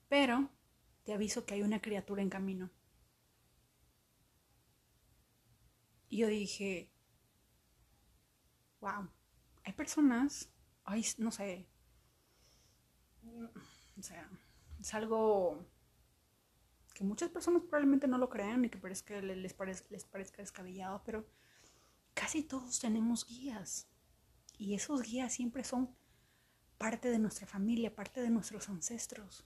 Pero 0.08 0.50
te 1.04 1.14
aviso 1.14 1.46
que 1.46 1.54
hay 1.54 1.62
una 1.62 1.80
criatura 1.80 2.20
en 2.20 2.28
camino. 2.28 2.70
Y 6.08 6.18
yo 6.18 6.28
dije, 6.28 6.90
wow, 8.80 9.08
hay 9.64 9.72
personas, 9.74 10.50
ay, 10.84 11.04
no 11.18 11.30
sé, 11.30 11.68
o 13.98 14.02
sea, 14.02 14.30
es 14.80 14.94
algo 14.94 15.64
que 16.94 17.04
muchas 17.04 17.30
personas 17.30 17.62
probablemente 17.62 18.08
no 18.08 18.18
lo 18.18 18.28
crean 18.28 18.64
y 18.64 18.70
que 18.70 18.78
les 19.22 19.54
parezca 19.54 20.38
descabellado, 20.38 21.02
pero 21.04 21.26
casi 22.14 22.42
todos 22.42 22.78
tenemos 22.80 23.26
guías. 23.26 23.88
Y 24.56 24.74
esos 24.74 25.02
guías 25.02 25.32
siempre 25.32 25.62
son 25.62 25.94
parte 26.78 27.10
de 27.10 27.18
nuestra 27.18 27.46
familia, 27.46 27.94
parte 27.94 28.20
de 28.20 28.30
nuestros 28.30 28.68
ancestros. 28.68 29.44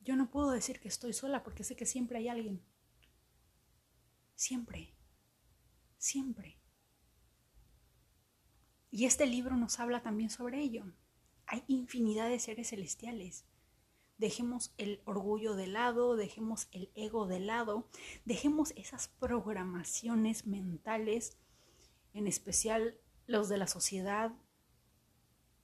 Yo 0.00 0.16
no 0.16 0.30
puedo 0.30 0.50
decir 0.50 0.80
que 0.80 0.88
estoy 0.88 1.12
sola 1.12 1.42
porque 1.42 1.64
sé 1.64 1.76
que 1.76 1.86
siempre 1.86 2.18
hay 2.18 2.28
alguien. 2.28 2.62
Siempre. 4.34 4.94
Siempre. 5.98 6.58
Y 8.90 9.06
este 9.06 9.26
libro 9.26 9.56
nos 9.56 9.80
habla 9.80 10.02
también 10.02 10.30
sobre 10.30 10.60
ello. 10.60 10.84
Hay 11.46 11.64
infinidad 11.66 12.28
de 12.28 12.38
seres 12.38 12.70
celestiales. 12.70 13.44
Dejemos 14.18 14.72
el 14.78 15.02
orgullo 15.04 15.56
de 15.56 15.66
lado, 15.66 16.14
dejemos 16.16 16.68
el 16.70 16.90
ego 16.94 17.26
de 17.26 17.40
lado, 17.40 17.88
dejemos 18.24 18.72
esas 18.76 19.08
programaciones 19.08 20.46
mentales, 20.46 21.36
en 22.12 22.28
especial 22.28 22.96
los 23.26 23.48
de 23.48 23.58
la 23.58 23.66
sociedad, 23.66 24.32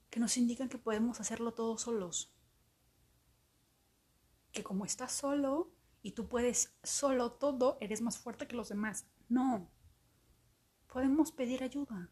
que 0.09 0.19
nos 0.19 0.35
indican 0.35 0.67
que 0.67 0.77
podemos 0.77 1.21
hacerlo 1.21 1.53
todos 1.53 1.81
solos 1.81 2.33
que 4.51 4.63
como 4.63 4.85
estás 4.85 5.11
solo 5.11 5.71
y 6.01 6.11
tú 6.11 6.27
puedes 6.27 6.77
solo 6.83 7.31
todo, 7.33 7.77
eres 7.79 8.01
más 8.01 8.17
fuerte 8.17 8.47
que 8.47 8.55
los 8.55 8.69
demás. 8.69 9.05
No. 9.29 9.69
Podemos 10.87 11.31
pedir 11.31 11.63
ayuda. 11.63 12.09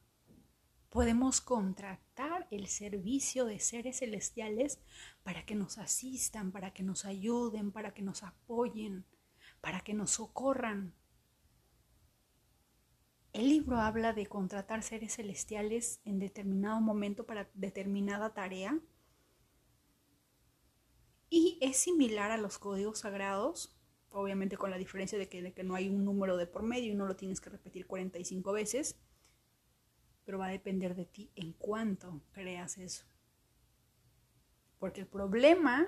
Podemos 0.89 1.41
contratar 1.41 2.47
el 2.49 2.67
servicio 2.67 3.45
de 3.45 3.59
seres 3.59 3.99
celestiales 3.99 4.79
para 5.23 5.45
que 5.45 5.55
nos 5.55 5.77
asistan, 5.77 6.51
para 6.51 6.73
que 6.73 6.83
nos 6.83 7.05
ayuden, 7.05 7.71
para 7.71 7.93
que 7.93 8.01
nos 8.01 8.23
apoyen, 8.23 9.05
para 9.61 9.81
que 9.81 9.93
nos 9.93 10.11
socorran. 10.11 10.95
El 13.33 13.49
libro 13.49 13.77
habla 13.77 14.13
de 14.13 14.25
contratar 14.25 14.81
seres 14.81 15.15
celestiales 15.15 16.01
en 16.05 16.17
determinado 16.17 16.81
momento 16.81 17.27
para 17.27 17.49
determinada 17.53 18.33
tarea 18.33 18.79
y 21.29 21.59
es 21.61 21.77
similar 21.77 22.31
a 22.31 22.37
los 22.37 22.57
códigos 22.57 22.99
sagrados, 22.99 23.78
obviamente 24.11 24.57
con 24.57 24.71
la 24.71 24.77
diferencia 24.77 25.17
de 25.17 25.29
que, 25.29 25.41
de 25.41 25.53
que 25.53 25.63
no 25.63 25.75
hay 25.75 25.89
un 25.89 26.03
número 26.03 26.37
de 26.37 26.47
por 26.47 26.63
medio 26.63 26.91
y 26.91 26.95
no 26.95 27.05
lo 27.05 27.15
tienes 27.15 27.41
que 27.41 27.49
repetir 27.49 27.87
45 27.87 28.51
veces, 28.51 28.99
pero 30.25 30.39
va 30.39 30.47
a 30.47 30.51
depender 30.51 30.95
de 30.95 31.05
ti 31.05 31.31
en 31.35 31.53
cuánto 31.53 32.21
creas 32.31 32.77
eso. 32.77 33.05
Porque 34.77 35.01
el 35.01 35.07
problema 35.07 35.87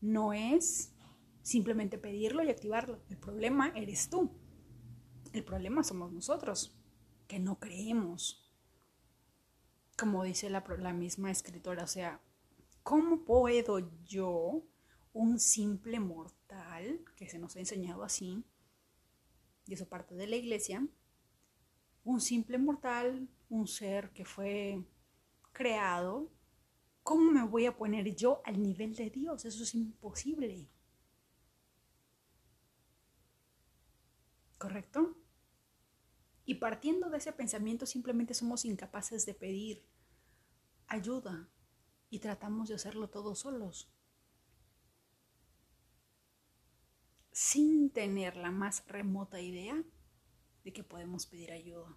no 0.00 0.32
es 0.32 0.94
simplemente 1.42 1.98
pedirlo 1.98 2.42
y 2.42 2.50
activarlo, 2.50 3.02
el 3.08 3.18
problema 3.18 3.72
eres 3.74 4.08
tú. 4.10 4.30
El 5.32 5.44
problema 5.44 5.82
somos 5.82 6.12
nosotros, 6.12 6.76
que 7.26 7.38
no 7.38 7.58
creemos. 7.58 8.52
Como 9.96 10.24
dice 10.24 10.50
la, 10.50 10.62
la 10.78 10.92
misma 10.92 11.30
escritora, 11.30 11.84
o 11.84 11.86
sea, 11.86 12.20
¿Cómo 12.82 13.24
puedo 13.24 13.78
yo, 14.04 14.64
un 15.12 15.38
simple 15.38 16.00
mortal, 16.00 16.41
que 17.16 17.28
se 17.28 17.38
nos 17.38 17.56
ha 17.56 17.60
enseñado 17.60 18.02
así, 18.02 18.44
y 19.66 19.74
eso 19.74 19.88
parte 19.88 20.14
de 20.14 20.26
la 20.26 20.36
iglesia, 20.36 20.86
un 22.04 22.20
simple 22.20 22.58
mortal, 22.58 23.28
un 23.48 23.66
ser 23.66 24.10
que 24.12 24.24
fue 24.24 24.84
creado, 25.52 26.30
¿cómo 27.02 27.30
me 27.30 27.44
voy 27.44 27.66
a 27.66 27.76
poner 27.76 28.14
yo 28.14 28.42
al 28.44 28.60
nivel 28.62 28.94
de 28.94 29.10
Dios? 29.10 29.44
Eso 29.44 29.62
es 29.62 29.74
imposible. 29.74 30.68
¿Correcto? 34.58 35.16
Y 36.44 36.54
partiendo 36.54 37.08
de 37.10 37.18
ese 37.18 37.32
pensamiento 37.32 37.86
simplemente 37.86 38.34
somos 38.34 38.64
incapaces 38.64 39.26
de 39.26 39.34
pedir 39.34 39.84
ayuda, 40.86 41.48
y 42.10 42.18
tratamos 42.18 42.68
de 42.68 42.74
hacerlo 42.74 43.08
todos 43.08 43.38
solos, 43.38 43.90
sin 47.32 47.90
tener 47.90 48.36
la 48.36 48.50
más 48.50 48.86
remota 48.86 49.40
idea 49.40 49.82
de 50.64 50.72
que 50.72 50.84
podemos 50.84 51.26
pedir 51.26 51.52
ayuda. 51.52 51.96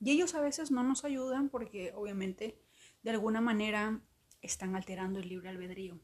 Y 0.00 0.10
ellos 0.10 0.34
a 0.34 0.40
veces 0.40 0.70
no 0.70 0.82
nos 0.82 1.04
ayudan 1.04 1.48
porque 1.48 1.92
obviamente 1.94 2.60
de 3.02 3.10
alguna 3.10 3.40
manera 3.40 4.02
están 4.42 4.76
alterando 4.76 5.20
el 5.20 5.28
libre 5.28 5.48
albedrío. 5.48 5.98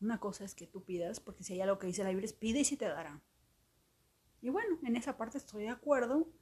Una 0.00 0.20
cosa 0.20 0.44
es 0.44 0.54
que 0.54 0.66
tú 0.66 0.84
pidas, 0.84 1.20
porque 1.20 1.42
si 1.42 1.54
hay 1.54 1.60
algo 1.60 1.78
que 1.78 1.88
dice 1.88 2.04
la 2.04 2.10
Biblia 2.10 2.26
es 2.26 2.32
pide 2.32 2.60
y 2.60 2.64
si 2.64 2.76
te 2.76 2.86
dará. 2.86 3.20
Y 4.40 4.48
bueno, 4.50 4.78
en 4.84 4.96
esa 4.96 5.16
parte 5.16 5.38
estoy 5.38 5.64
de 5.64 5.70
acuerdo, 5.70 6.32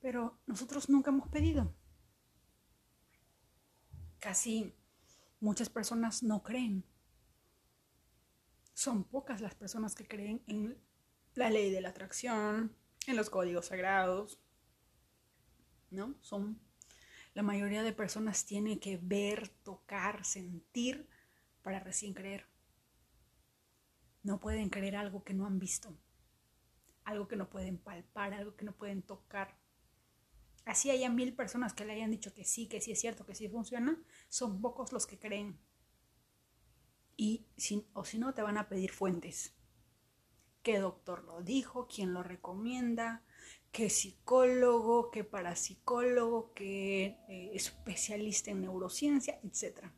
pero 0.00 0.40
nosotros 0.46 0.90
nunca 0.90 1.10
hemos 1.10 1.28
pedido 1.28 1.72
casi 4.20 4.74
muchas 5.40 5.68
personas 5.68 6.22
no 6.22 6.42
creen. 6.42 6.84
Son 8.74 9.04
pocas 9.04 9.40
las 9.40 9.54
personas 9.54 9.94
que 9.94 10.06
creen 10.06 10.42
en 10.46 10.78
la 11.34 11.50
ley 11.50 11.70
de 11.70 11.80
la 11.80 11.90
atracción, 11.90 12.74
en 13.06 13.16
los 13.16 13.30
códigos 13.30 13.66
sagrados. 13.66 14.40
¿No? 15.90 16.14
Son 16.20 16.60
la 17.34 17.42
mayoría 17.42 17.82
de 17.82 17.92
personas 17.92 18.44
tiene 18.44 18.80
que 18.80 18.98
ver, 19.00 19.48
tocar, 19.48 20.24
sentir 20.24 21.08
para 21.62 21.80
recién 21.80 22.14
creer. 22.14 22.46
No 24.22 24.40
pueden 24.40 24.68
creer 24.68 24.96
algo 24.96 25.24
que 25.24 25.34
no 25.34 25.46
han 25.46 25.58
visto, 25.58 25.96
algo 27.04 27.28
que 27.28 27.36
no 27.36 27.48
pueden 27.48 27.78
palpar, 27.78 28.34
algo 28.34 28.56
que 28.56 28.64
no 28.64 28.72
pueden 28.72 29.02
tocar 29.02 29.60
así 30.70 30.90
haya 30.90 31.10
mil 31.10 31.34
personas 31.34 31.72
que 31.72 31.84
le 31.84 31.92
hayan 31.92 32.10
dicho 32.10 32.32
que 32.32 32.44
sí, 32.44 32.68
que 32.68 32.80
sí 32.80 32.92
es 32.92 33.00
cierto, 33.00 33.26
que 33.26 33.34
sí 33.34 33.48
funciona, 33.48 34.00
son 34.28 34.60
pocos 34.60 34.92
los 34.92 35.06
que 35.06 35.18
creen. 35.18 35.58
Y 37.20 37.44
si, 37.58 37.86
o 37.92 38.06
si 38.06 38.18
no, 38.18 38.32
te 38.32 38.40
van 38.40 38.56
a 38.56 38.70
pedir 38.70 38.92
fuentes. 38.92 39.54
¿Qué 40.62 40.78
doctor 40.78 41.22
lo 41.24 41.42
dijo? 41.42 41.86
¿Quién 41.86 42.14
lo 42.14 42.22
recomienda? 42.22 43.26
¿Qué 43.72 43.90
psicólogo? 43.90 45.10
¿Qué 45.10 45.22
parapsicólogo? 45.22 46.54
¿Qué 46.54 47.18
eh, 47.28 47.50
especialista 47.52 48.52
en 48.52 48.62
neurociencia? 48.62 49.38
Etcétera. 49.44 49.92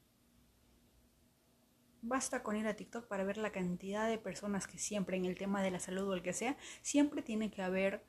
Basta 2.01 2.43
con 2.43 2.57
ir 2.57 2.67
a 2.67 2.75
TikTok 2.75 3.07
para 3.07 3.23
ver 3.23 3.37
la 3.37 3.53
cantidad 3.53 4.09
de 4.09 4.19
personas 4.19 4.67
que 4.67 4.79
siempre 4.79 5.17
en 5.17 5.25
el 5.25 5.39
tema 5.39 5.63
de 5.63 5.71
la 5.71 5.79
salud 5.79 6.09
o 6.09 6.15
el 6.15 6.23
que 6.23 6.33
sea, 6.33 6.57
siempre 6.83 7.23
tiene 7.23 7.53
que 7.53 7.63
haber 7.63 8.05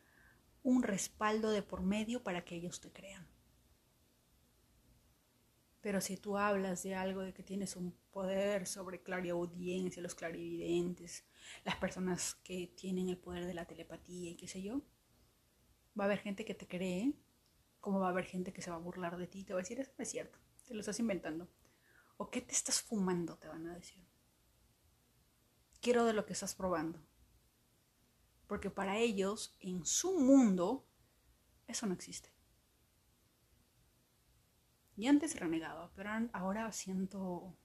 un 0.63 0.81
respaldo 0.81 1.51
de 1.51 1.61
por 1.61 1.83
medio 1.83 2.23
para 2.23 2.43
que 2.43 2.55
ellos 2.55 2.81
te 2.81 2.91
crean. 2.91 3.27
Pero 5.83 5.99
si 5.99 6.15
tú 6.15 6.37
hablas 6.37 6.81
de 6.83 6.95
algo 6.95 7.23
de 7.23 7.33
que 7.33 7.43
tienes 7.43 7.75
un 7.75 7.91
poder 8.09 8.67
sobre 8.67 9.03
clariaudiencia, 9.03 10.01
los 10.01 10.15
clarividentes, 10.15 11.25
las 11.65 11.75
personas 11.75 12.35
que 12.35 12.67
tienen 12.67 13.09
el 13.09 13.17
poder 13.17 13.45
de 13.45 13.53
la 13.53 13.65
telepatía 13.65 14.31
y 14.31 14.37
qué 14.37 14.47
sé 14.47 14.61
yo, 14.61 14.81
va 15.99 16.05
a 16.05 16.07
haber 16.07 16.19
gente 16.19 16.45
que 16.45 16.55
te 16.55 16.67
cree, 16.67 17.13
como 17.81 17.99
va 17.99 18.07
a 18.07 18.11
haber 18.11 18.23
gente 18.23 18.53
que 18.53 18.61
se 18.61 18.71
va 18.71 18.77
a 18.77 18.79
burlar 18.79 19.17
de 19.17 19.27
ti, 19.27 19.43
te 19.43 19.51
va 19.51 19.59
a 19.59 19.63
decir, 19.63 19.77
eso 19.77 19.91
no 19.97 20.03
es 20.03 20.09
cierto, 20.09 20.39
te 20.65 20.73
lo 20.73 20.79
estás 20.79 21.01
inventando. 21.01 21.49
¿O 22.15 22.29
qué 22.31 22.39
te 22.39 22.53
estás 22.53 22.81
fumando? 22.81 23.37
Te 23.37 23.49
van 23.49 23.67
a 23.67 23.75
decir. 23.75 24.07
Quiero 25.81 26.05
de 26.05 26.13
lo 26.13 26.25
que 26.25 26.31
estás 26.31 26.55
probando. 26.55 27.05
Porque 28.47 28.69
para 28.69 28.99
ellos, 28.99 29.57
en 29.59 29.85
su 29.85 30.17
mundo, 30.17 30.87
eso 31.67 31.87
no 31.87 31.93
existe. 31.93 32.32
Y 34.95 35.07
antes 35.07 35.39
renegaba, 35.39 35.91
pero 35.95 36.09
ahora 36.33 36.71
siento. 36.71 37.57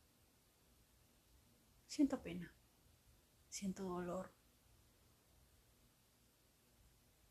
Siento 1.87 2.23
pena. 2.23 2.55
Siento 3.49 3.85
dolor. 3.85 4.33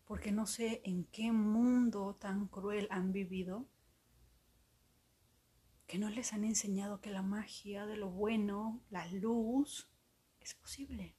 Porque 0.06 0.32
no 0.32 0.46
sé 0.46 0.82
en 0.86 1.06
qué 1.06 1.32
mundo 1.32 2.16
tan 2.16 2.48
cruel 2.48 2.88
han 2.92 3.12
vivido 3.12 3.68
que 5.88 5.98
no 5.98 6.10
les 6.10 6.34
han 6.34 6.44
enseñado 6.44 7.00
que 7.00 7.10
la 7.10 7.22
magia 7.22 7.86
de 7.86 7.96
lo 7.96 8.10
bueno, 8.10 8.84
la 8.90 9.08
luz, 9.08 9.90
es 10.42 10.54
posible. 10.54 11.16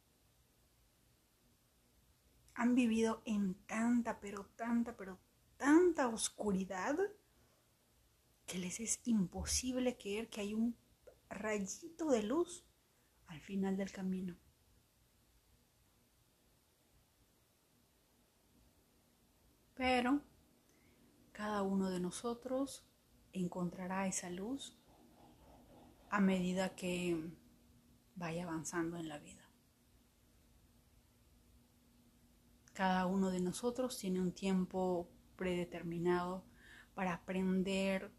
Han 2.54 2.74
vivido 2.74 3.22
en 3.24 3.54
tanta, 3.66 4.20
pero 4.20 4.44
tanta, 4.56 4.96
pero 4.96 5.18
tanta 5.56 6.08
oscuridad 6.08 6.98
que 8.48 8.58
les 8.58 8.80
es 8.80 9.00
imposible 9.04 9.98
creer 9.98 10.28
que 10.30 10.40
hay 10.40 10.54
un 10.54 10.74
rayito 11.28 12.08
de 12.08 12.22
luz 12.22 12.64
al 13.26 13.40
final 13.40 13.76
del 13.76 13.92
camino. 13.92 14.36
Pero 19.74 20.22
cada 21.32 21.62
uno 21.62 21.90
de 21.90 22.00
nosotros 22.00 22.84
encontrará 23.32 24.06
esa 24.06 24.30
luz 24.30 24.76
a 26.10 26.18
medida 26.20 26.74
que 26.74 27.30
vaya 28.16 28.44
avanzando 28.44 28.96
en 28.96 29.08
la 29.08 29.18
vida. 29.18 29.46
Cada 32.72 33.06
uno 33.06 33.30
de 33.30 33.40
nosotros 33.40 33.98
tiene 33.98 34.22
un 34.22 34.32
tiempo 34.32 35.06
predeterminado 35.36 36.44
para 36.94 37.12
aprender, 37.12 38.10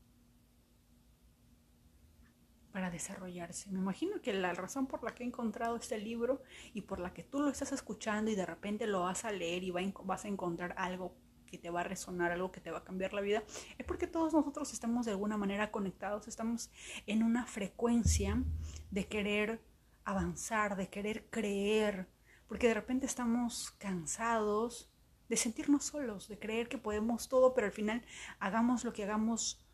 para 2.71 2.91
desarrollarse. 2.91 3.71
Me 3.71 3.79
imagino 3.79 4.21
que 4.21 4.33
la 4.33 4.53
razón 4.53 4.88
por 4.88 5.03
la 5.03 5.15
que 5.15 5.23
he 5.23 5.27
encontrado 5.27 5.75
este 5.75 5.97
libro 5.97 6.41
y 6.73 6.81
por 6.81 6.99
la 6.99 7.13
que 7.13 7.23
tú 7.23 7.39
lo 7.39 7.49
estás 7.49 7.71
escuchando 7.71 8.29
y 8.31 8.35
de 8.35 8.45
repente 8.45 8.88
lo 8.88 9.01
vas 9.01 9.25
a 9.25 9.31
leer 9.31 9.63
y 9.63 9.71
vas 9.71 10.25
a 10.25 10.27
encontrar 10.27 10.75
algo 10.77 11.15
que 11.49 11.57
te 11.57 11.69
va 11.69 11.81
a 11.81 11.83
resonar, 11.83 12.31
algo 12.31 12.51
que 12.51 12.61
te 12.61 12.71
va 12.71 12.79
a 12.79 12.83
cambiar 12.83 13.13
la 13.13 13.21
vida, 13.21 13.43
es 13.77 13.85
porque 13.85 14.07
todos 14.07 14.33
nosotros 14.33 14.71
estamos 14.71 15.05
de 15.05 15.11
alguna 15.11 15.35
manera 15.35 15.71
conectados, 15.71 16.27
estamos 16.27 16.69
en 17.07 17.23
una 17.23 17.45
frecuencia 17.47 18.43
de 18.91 19.07
querer 19.07 19.61
avanzar, 20.05 20.75
de 20.75 20.89
querer 20.89 21.27
creer, 21.29 22.07
porque 22.47 22.67
de 22.67 22.75
repente 22.75 23.05
estamos 23.05 23.71
cansados 23.71 24.91
de 25.27 25.38
sentirnos 25.38 25.85
solos, 25.85 26.27
de 26.27 26.39
creer 26.39 26.69
que 26.69 26.77
podemos 26.77 27.29
todo, 27.29 27.53
pero 27.53 27.67
al 27.67 27.73
final 27.73 28.03
hagamos 28.39 28.83
lo 28.83 28.93
que 28.93 29.03
hagamos, 29.03 29.65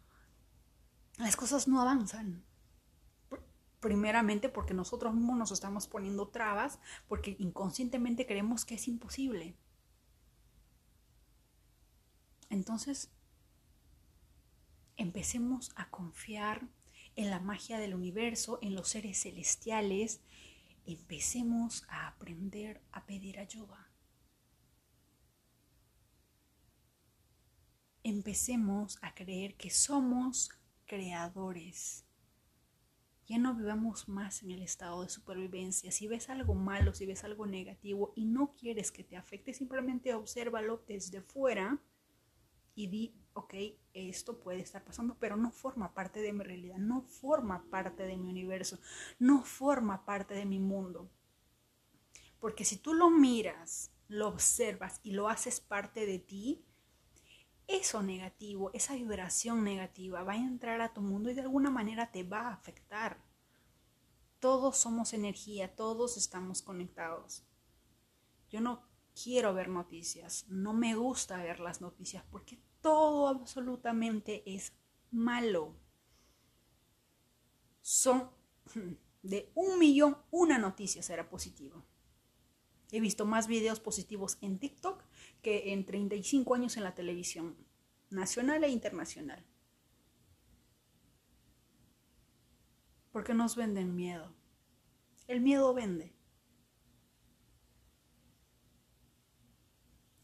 las 1.18 1.36
cosas 1.36 1.68
no 1.68 1.82
avanzan. 1.82 2.45
Primeramente 3.86 4.50
porque 4.50 4.74
nosotros 4.74 5.13
mismos 5.13 5.38
nos 5.38 5.51
estamos 5.51 5.86
poniendo 5.86 6.27
trabas, 6.30 6.80
porque 7.08 7.36
inconscientemente 7.38 8.25
creemos 8.25 8.65
que 8.65 8.74
es 8.74 8.88
imposible. 8.88 9.56
Entonces, 12.50 13.12
empecemos 14.98 15.72
a 15.75 15.92
confiar 15.92 16.68
en 17.16 17.29
la 17.29 17.40
magia 17.40 17.77
del 17.77 17.94
universo, 17.94 18.57
en 18.64 18.74
los 18.74 18.90
seres 18.90 19.22
celestiales, 19.22 20.20
empecemos 20.88 21.86
a 21.88 22.07
aprender 22.07 22.81
a 22.92 23.05
pedir 23.05 23.38
ayuda. 23.38 23.88
Empecemos 28.01 28.98
a 29.03 29.14
creer 29.14 29.53
que 29.57 29.70
somos 29.70 30.50
creadores. 30.88 32.03
Ya 33.27 33.40
no 33.40 33.55
vivamos 33.55 34.07
más 34.07 34.44
en 34.44 34.51
el 34.51 34.61
estado 34.61 35.01
de 35.01 35.09
supervivencia. 35.09 35.92
Si 35.92 36.07
ves 36.07 36.29
algo 36.29 36.53
malo, 36.53 36.94
si 36.94 37.05
ves 37.05 37.24
algo 37.24 37.48
negativo 37.48 38.14
y 38.16 38.25
no 38.25 38.53
quieres 38.53 38.92
que 38.92 39.03
te 39.03 39.18
afecte, 39.18 39.53
simplemente 39.53 40.14
obsérvalo 40.14 40.83
desde 40.88 41.22
fuera 41.22 41.81
y 42.75 42.88
di, 42.88 43.16
ok, 43.33 43.53
esto 43.94 44.40
puede 44.40 44.59
estar 44.59 44.83
pasando, 44.83 45.18
pero 45.20 45.38
no 45.38 45.51
forma 45.51 45.94
parte 45.94 46.22
de 46.22 46.33
mi 46.33 46.44
realidad, 46.44 46.77
no 46.77 47.01
forma 47.01 47.64
parte 47.70 48.03
de 48.03 48.18
mi 48.18 48.29
universo, 48.29 48.79
no 49.18 49.44
forma 49.44 50.05
parte 50.05 50.33
de 50.35 50.46
mi 50.46 50.59
mundo. 50.59 51.09
Porque 52.40 52.66
si 52.66 52.77
tú 52.77 52.94
lo 52.94 53.09
miras, 53.09 53.92
lo 54.07 54.27
observas 54.27 55.00
y 55.03 55.11
lo 55.11 55.29
haces 55.29 55.59
parte 55.61 56.05
de 56.05 56.20
ti, 56.20 56.64
eso 57.68 58.04
negativo, 58.04 58.72
esa 58.74 58.96
vibración 58.96 59.64
negativa 59.64 60.24
va 60.24 60.34
a 60.34 60.38
entrar 60.38 60.82
a 60.82 60.94
tu 60.94 61.01
mundo 61.01 61.30
y 61.30 61.34
de 61.34 61.42
alguna 61.42 61.70
manera 61.70 62.12
te 62.12 62.24
va 62.24 62.48
a 62.48 62.54
afectar. 62.54 63.24
Todos 64.40 64.78
somos 64.78 65.14
energía, 65.14 65.75
todos 65.75 66.18
estamos 66.18 66.62
conectados. 66.62 67.44
Yo 68.50 68.62
no 68.62 68.84
quiero 69.22 69.54
ver 69.54 69.70
noticias, 69.70 70.46
no 70.48 70.74
me 70.74 70.96
gusta 70.96 71.38
ver 71.38 71.60
las 71.60 71.82
noticias 71.82 72.24
porque 72.30 72.60
todo 72.82 73.28
absolutamente 73.28 74.44
es 74.46 74.74
malo. 75.12 75.75
Son 77.82 78.30
de 79.24 79.51
un 79.56 79.80
millón, 79.80 80.18
una 80.30 80.58
noticia 80.58 81.01
será 81.01 81.30
positiva. 81.30 81.84
He 82.92 83.00
visto 83.00 83.25
más 83.25 83.48
videos 83.48 83.80
positivos 83.80 84.38
en 84.42 84.60
TikTok 84.60 85.04
que 85.46 85.74
en 85.74 85.86
35 85.86 86.55
años 86.55 86.75
en 86.75 86.84
la 86.84 86.96
televisión 86.96 87.55
nacional 88.10 88.64
e 88.64 88.70
internacional. 88.70 89.46
Porque 93.12 93.36
nos 93.36 93.55
venden 93.55 93.96
miedo. 93.96 94.34
El 95.27 95.42
miedo 95.42 95.72
vende. 95.72 96.16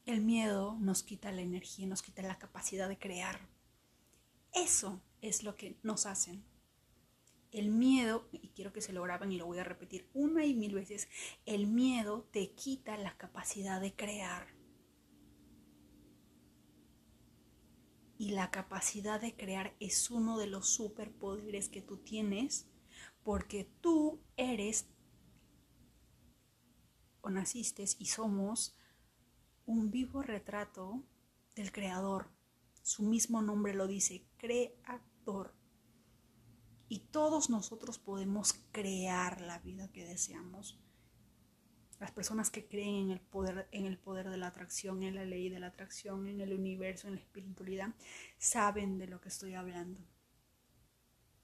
El 0.07 0.21
miedo 0.21 0.75
nos 0.79 1.03
quita 1.03 1.31
la 1.31 1.41
energía, 1.41 1.85
nos 1.85 2.01
quita 2.01 2.23
la 2.23 2.39
capacidad 2.39 2.89
de 2.89 2.97
crear. 2.97 3.47
Eso 4.53 5.03
es 5.21 5.43
lo 5.43 5.55
que 5.55 5.77
nos 5.83 6.07
hacen. 6.07 6.43
El 7.51 7.69
miedo, 7.69 8.27
y 8.31 8.49
quiero 8.55 8.73
que 8.73 8.81
se 8.81 8.91
lo 8.91 9.03
graben 9.03 9.31
y 9.31 9.37
lo 9.37 9.45
voy 9.45 9.59
a 9.59 9.63
repetir 9.63 10.09
una 10.15 10.45
y 10.45 10.55
mil 10.55 10.73
veces, 10.73 11.07
el 11.45 11.67
miedo 11.67 12.27
te 12.31 12.55
quita 12.55 12.97
la 12.97 13.15
capacidad 13.17 13.79
de 13.79 13.93
crear. 13.93 14.60
Y 18.21 18.33
la 18.33 18.51
capacidad 18.51 19.19
de 19.19 19.35
crear 19.35 19.75
es 19.79 20.11
uno 20.11 20.37
de 20.37 20.45
los 20.45 20.69
superpoderes 20.69 21.69
que 21.69 21.81
tú 21.81 21.97
tienes 21.97 22.67
porque 23.23 23.63
tú 23.81 24.21
eres 24.37 24.85
o 27.21 27.31
naciste 27.31 27.83
y 27.97 28.05
somos 28.05 28.77
un 29.65 29.89
vivo 29.89 30.21
retrato 30.21 31.03
del 31.55 31.71
creador. 31.71 32.29
Su 32.83 33.01
mismo 33.01 33.41
nombre 33.41 33.73
lo 33.73 33.87
dice, 33.87 34.23
creador. 34.37 35.55
Y 36.89 36.99
todos 36.99 37.49
nosotros 37.49 37.97
podemos 37.97 38.53
crear 38.71 39.41
la 39.41 39.57
vida 39.57 39.91
que 39.91 40.05
deseamos. 40.05 40.79
Las 42.01 42.11
personas 42.11 42.49
que 42.49 42.67
creen 42.67 42.95
en 42.95 43.11
el 43.11 43.19
poder, 43.19 43.67
en 43.71 43.85
el 43.85 43.95
poder 43.95 44.31
de 44.31 44.37
la 44.37 44.47
atracción, 44.47 45.03
en 45.03 45.13
la 45.13 45.23
ley 45.23 45.49
de 45.49 45.59
la 45.59 45.67
atracción, 45.67 46.25
en 46.25 46.41
el 46.41 46.51
universo, 46.51 47.07
en 47.07 47.13
la 47.13 47.21
espiritualidad, 47.21 47.93
saben 48.39 48.97
de 48.97 49.05
lo 49.05 49.21
que 49.21 49.29
estoy 49.29 49.53
hablando. 49.53 50.01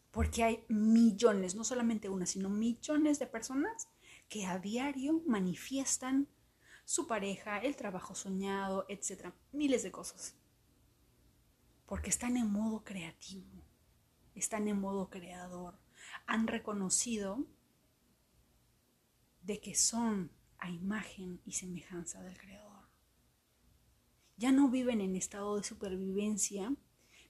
Porque 0.10 0.44
hay 0.44 0.66
millones, 0.68 1.54
no 1.54 1.64
solamente 1.64 2.10
una, 2.10 2.26
sino 2.26 2.50
millones 2.50 3.20
de 3.20 3.28
personas 3.28 3.88
que 4.30 4.48
a 4.48 4.58
diario 4.58 5.22
manifiestan 5.28 6.28
su 6.86 7.06
pareja, 7.06 7.60
el 7.60 7.76
trabajo 7.76 8.16
soñado, 8.16 8.88
etc. 8.90 9.32
Miles 9.52 9.84
de 9.84 9.92
cosas. 9.92 10.34
Porque 11.86 12.10
están 12.10 12.36
en 12.36 12.52
modo 12.52 12.84
creativo, 12.84 13.62
están 14.34 14.68
en 14.68 14.82
modo 14.82 15.12
creador. 15.12 15.78
Han 16.26 16.48
reconocido 16.48 17.46
de 19.44 19.62
que 19.62 19.76
son 19.76 20.32
a 20.60 20.70
imagen 20.70 21.42
y 21.46 21.54
semejanza 21.54 22.22
del 22.24 22.38
creador. 22.38 22.88
Ya 24.38 24.52
no 24.52 24.70
viven 24.70 25.02
en 25.02 25.16
estado 25.16 25.58
de 25.58 25.64
supervivencia 25.64 26.74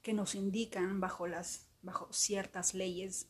que 0.01 0.13
nos 0.13 0.35
indican 0.35 0.99
bajo 0.99 1.27
las 1.27 1.67
bajo 1.81 2.11
ciertas 2.11 2.73
leyes 2.73 3.29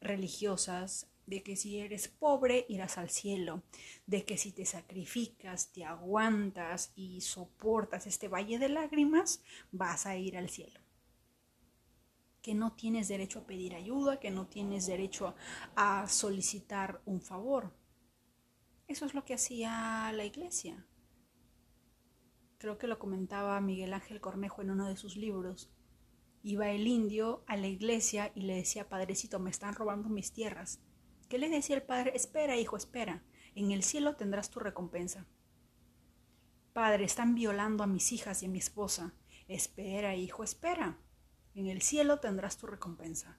religiosas 0.00 1.08
de 1.26 1.42
que 1.42 1.56
si 1.56 1.78
eres 1.78 2.08
pobre 2.08 2.66
irás 2.68 2.98
al 2.98 3.08
cielo, 3.08 3.62
de 4.06 4.24
que 4.24 4.36
si 4.36 4.52
te 4.52 4.66
sacrificas, 4.66 5.72
te 5.72 5.84
aguantas 5.84 6.92
y 6.94 7.22
soportas 7.22 8.06
este 8.06 8.28
valle 8.28 8.58
de 8.58 8.68
lágrimas, 8.68 9.42
vas 9.72 10.06
a 10.06 10.16
ir 10.16 10.36
al 10.36 10.50
cielo. 10.50 10.80
Que 12.42 12.54
no 12.54 12.74
tienes 12.74 13.08
derecho 13.08 13.40
a 13.40 13.46
pedir 13.46 13.74
ayuda, 13.74 14.20
que 14.20 14.30
no 14.30 14.46
tienes 14.46 14.86
derecho 14.86 15.34
a 15.76 16.06
solicitar 16.08 17.00
un 17.06 17.22
favor. 17.22 17.72
Eso 18.86 19.06
es 19.06 19.14
lo 19.14 19.24
que 19.24 19.34
hacía 19.34 20.12
la 20.12 20.24
iglesia. 20.24 20.86
Creo 22.58 22.78
que 22.78 22.86
lo 22.86 22.98
comentaba 22.98 23.60
Miguel 23.60 23.92
Ángel 23.92 24.20
Cornejo 24.20 24.62
en 24.62 24.70
uno 24.70 24.88
de 24.88 24.96
sus 24.96 25.16
libros. 25.16 25.70
Iba 26.42 26.70
el 26.70 26.86
indio 26.86 27.44
a 27.46 27.56
la 27.56 27.66
iglesia 27.66 28.32
y 28.34 28.42
le 28.42 28.54
decía, 28.54 28.88
Padrecito, 28.88 29.38
me 29.38 29.50
están 29.50 29.74
robando 29.74 30.08
mis 30.08 30.32
tierras 30.32 30.80
¿Qué 31.28 31.38
le 31.38 31.48
decía 31.48 31.76
el 31.76 31.82
padre? 31.82 32.12
Espera, 32.14 32.56
hijo, 32.56 32.76
espera. 32.76 33.22
En 33.54 33.70
el 33.70 33.82
cielo 33.82 34.16
tendrás 34.16 34.50
tu 34.50 34.60
recompensa. 34.60 35.26
Padre, 36.72 37.04
están 37.04 37.34
violando 37.34 37.82
a 37.84 37.86
mis 37.86 38.12
hijas 38.12 38.42
y 38.42 38.46
a 38.46 38.48
mi 38.48 38.58
esposa. 38.58 39.14
Espera, 39.48 40.16
hijo, 40.16 40.44
espera. 40.44 40.98
En 41.54 41.66
el 41.66 41.82
cielo 41.82 42.20
tendrás 42.20 42.58
tu 42.58 42.66
recompensa. 42.66 43.38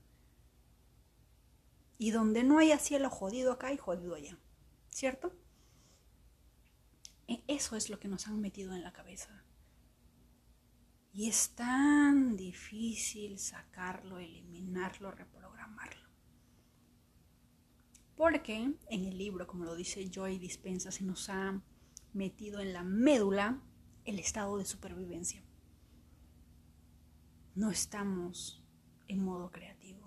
Y 1.98 2.12
donde 2.12 2.44
no 2.44 2.60
haya 2.60 2.80
cielo 2.80 3.10
jodido 3.10 3.52
acá 3.52 3.72
y 3.72 3.78
jodido 3.78 4.16
allá. 4.16 4.38
¿Cierto? 4.96 5.34
E, 7.28 7.44
eso 7.48 7.76
es 7.76 7.90
lo 7.90 8.00
que 8.00 8.08
nos 8.08 8.28
han 8.28 8.40
metido 8.40 8.74
en 8.74 8.82
la 8.82 8.94
cabeza. 8.94 9.44
Y 11.12 11.28
es 11.28 11.50
tan 11.50 12.38
difícil 12.38 13.38
sacarlo, 13.38 14.20
eliminarlo, 14.20 15.12
reprogramarlo. 15.12 16.10
Porque 18.16 18.56
en 18.56 19.04
el 19.04 19.18
libro, 19.18 19.48
como 19.48 19.66
lo 19.66 19.76
dice 19.76 20.10
Joy 20.10 20.40
Dispensa, 20.40 20.94
se 20.94 21.04
nos 21.04 21.28
ha 21.30 21.62
metido 22.14 22.62
en 22.62 22.72
la 22.72 22.84
médula 22.84 23.62
el 24.06 24.18
estado 24.18 24.58
de 24.58 24.64
supervivencia. 24.64 25.44
No 27.54 27.70
estamos 27.70 28.64
en 29.10 29.26
modo 29.26 29.52
creativo. 29.52 30.05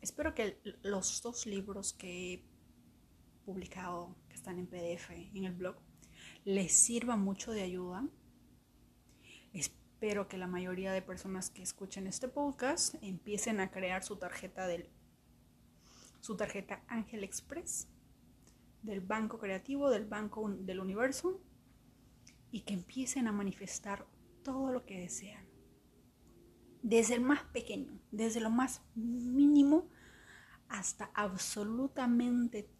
Espero 0.00 0.34
que 0.34 0.58
los 0.82 1.22
dos 1.22 1.46
libros 1.46 1.92
que 1.92 2.34
he 2.34 2.44
publicado, 3.44 4.16
que 4.28 4.34
están 4.34 4.58
en 4.58 4.66
PDF 4.66 5.10
en 5.10 5.44
el 5.44 5.52
blog, 5.52 5.76
les 6.44 6.72
sirva 6.72 7.16
mucho 7.16 7.52
de 7.52 7.62
ayuda 7.62 8.08
Espero 10.00 10.28
que 10.28 10.38
la 10.38 10.46
mayoría 10.46 10.92
de 10.92 11.02
personas 11.02 11.50
que 11.50 11.60
escuchen 11.60 12.06
este 12.06 12.26
podcast 12.26 12.94
empiecen 13.02 13.60
a 13.60 13.70
crear 13.70 14.02
su 14.02 14.16
tarjeta 14.16 14.66
del 14.66 14.88
su 16.20 16.38
tarjeta 16.38 16.82
Ángel 16.88 17.22
Express 17.22 17.86
del 18.80 19.02
Banco 19.02 19.38
Creativo, 19.38 19.90
del 19.90 20.06
Banco 20.06 20.48
del 20.48 20.80
Universo 20.80 21.38
y 22.50 22.62
que 22.62 22.72
empiecen 22.72 23.26
a 23.26 23.32
manifestar 23.32 24.06
todo 24.42 24.72
lo 24.72 24.86
que 24.86 25.00
desean. 25.00 25.49
Desde 26.82 27.14
el 27.14 27.20
más 27.20 27.42
pequeño, 27.44 28.00
desde 28.10 28.40
lo 28.40 28.50
más 28.50 28.82
mínimo 28.94 29.88
hasta 30.68 31.10
absolutamente 31.14 32.70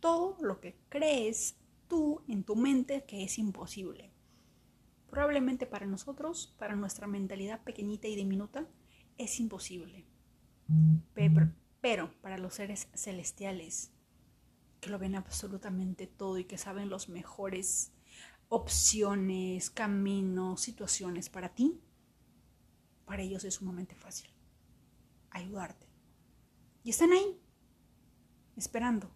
todo 0.00 0.36
lo 0.40 0.60
que 0.60 0.76
crees 0.88 1.56
tú 1.88 2.22
en 2.28 2.44
tu 2.44 2.56
mente 2.56 3.04
que 3.04 3.24
es 3.24 3.38
imposible. 3.38 4.12
Probablemente 5.10 5.66
para 5.66 5.86
nosotros, 5.86 6.54
para 6.58 6.76
nuestra 6.76 7.06
mentalidad 7.06 7.62
pequeñita 7.62 8.08
y 8.08 8.16
diminuta, 8.16 8.66
es 9.18 9.38
imposible. 9.40 10.06
Pero, 11.80 12.14
para 12.22 12.38
los 12.38 12.54
seres 12.54 12.88
celestiales, 12.94 13.92
que 14.80 14.90
lo 14.90 14.98
ven 14.98 15.14
absolutamente 15.14 16.06
todo 16.06 16.38
y 16.38 16.44
que 16.44 16.58
saben 16.58 16.88
los 16.88 17.08
mejores 17.08 17.92
opciones, 18.48 19.70
caminos, 19.70 20.60
situaciones 20.60 21.28
para 21.28 21.50
ti, 21.50 21.80
para 23.04 23.22
ellos 23.22 23.44
es 23.44 23.54
sumamente 23.54 23.94
fácil 23.94 24.30
ayudarte. 25.30 25.86
Y 26.84 26.90
están 26.90 27.12
ahí, 27.12 27.40
esperando 28.56 29.10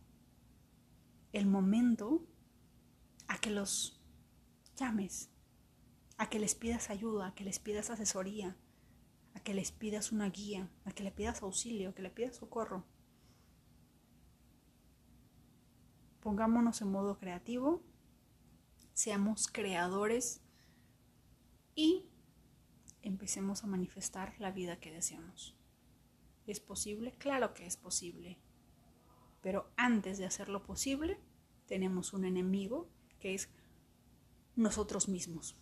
el 1.32 1.46
momento 1.46 2.26
a 3.28 3.38
que 3.38 3.50
los 3.50 4.00
llames 4.76 5.30
a 6.18 6.28
que 6.28 6.38
les 6.38 6.54
pidas 6.54 6.90
ayuda, 6.90 7.28
a 7.28 7.34
que 7.34 7.44
les 7.44 7.58
pidas 7.58 7.90
asesoría, 7.90 8.56
a 9.34 9.40
que 9.40 9.54
les 9.54 9.70
pidas 9.70 10.12
una 10.12 10.30
guía, 10.30 10.70
a 10.84 10.92
que 10.92 11.02
le 11.02 11.12
pidas 11.12 11.42
auxilio, 11.42 11.90
a 11.90 11.94
que 11.94 12.02
le 12.02 12.10
pidas 12.10 12.36
socorro. 12.36 12.84
Pongámonos 16.20 16.80
en 16.80 16.90
modo 16.90 17.18
creativo, 17.18 17.82
seamos 18.94 19.46
creadores 19.46 20.40
y 21.74 22.06
empecemos 23.06 23.62
a 23.62 23.66
manifestar 23.66 24.34
la 24.38 24.50
vida 24.50 24.80
que 24.80 24.92
deseamos. 24.92 25.56
¿Es 26.46 26.60
posible? 26.60 27.12
Claro 27.12 27.54
que 27.54 27.66
es 27.66 27.76
posible. 27.76 28.38
Pero 29.42 29.70
antes 29.76 30.18
de 30.18 30.26
hacerlo 30.26 30.62
posible, 30.62 31.18
tenemos 31.66 32.12
un 32.12 32.24
enemigo 32.24 32.88
que 33.18 33.34
es 33.34 33.48
nosotros 34.54 35.08
mismos 35.08 35.56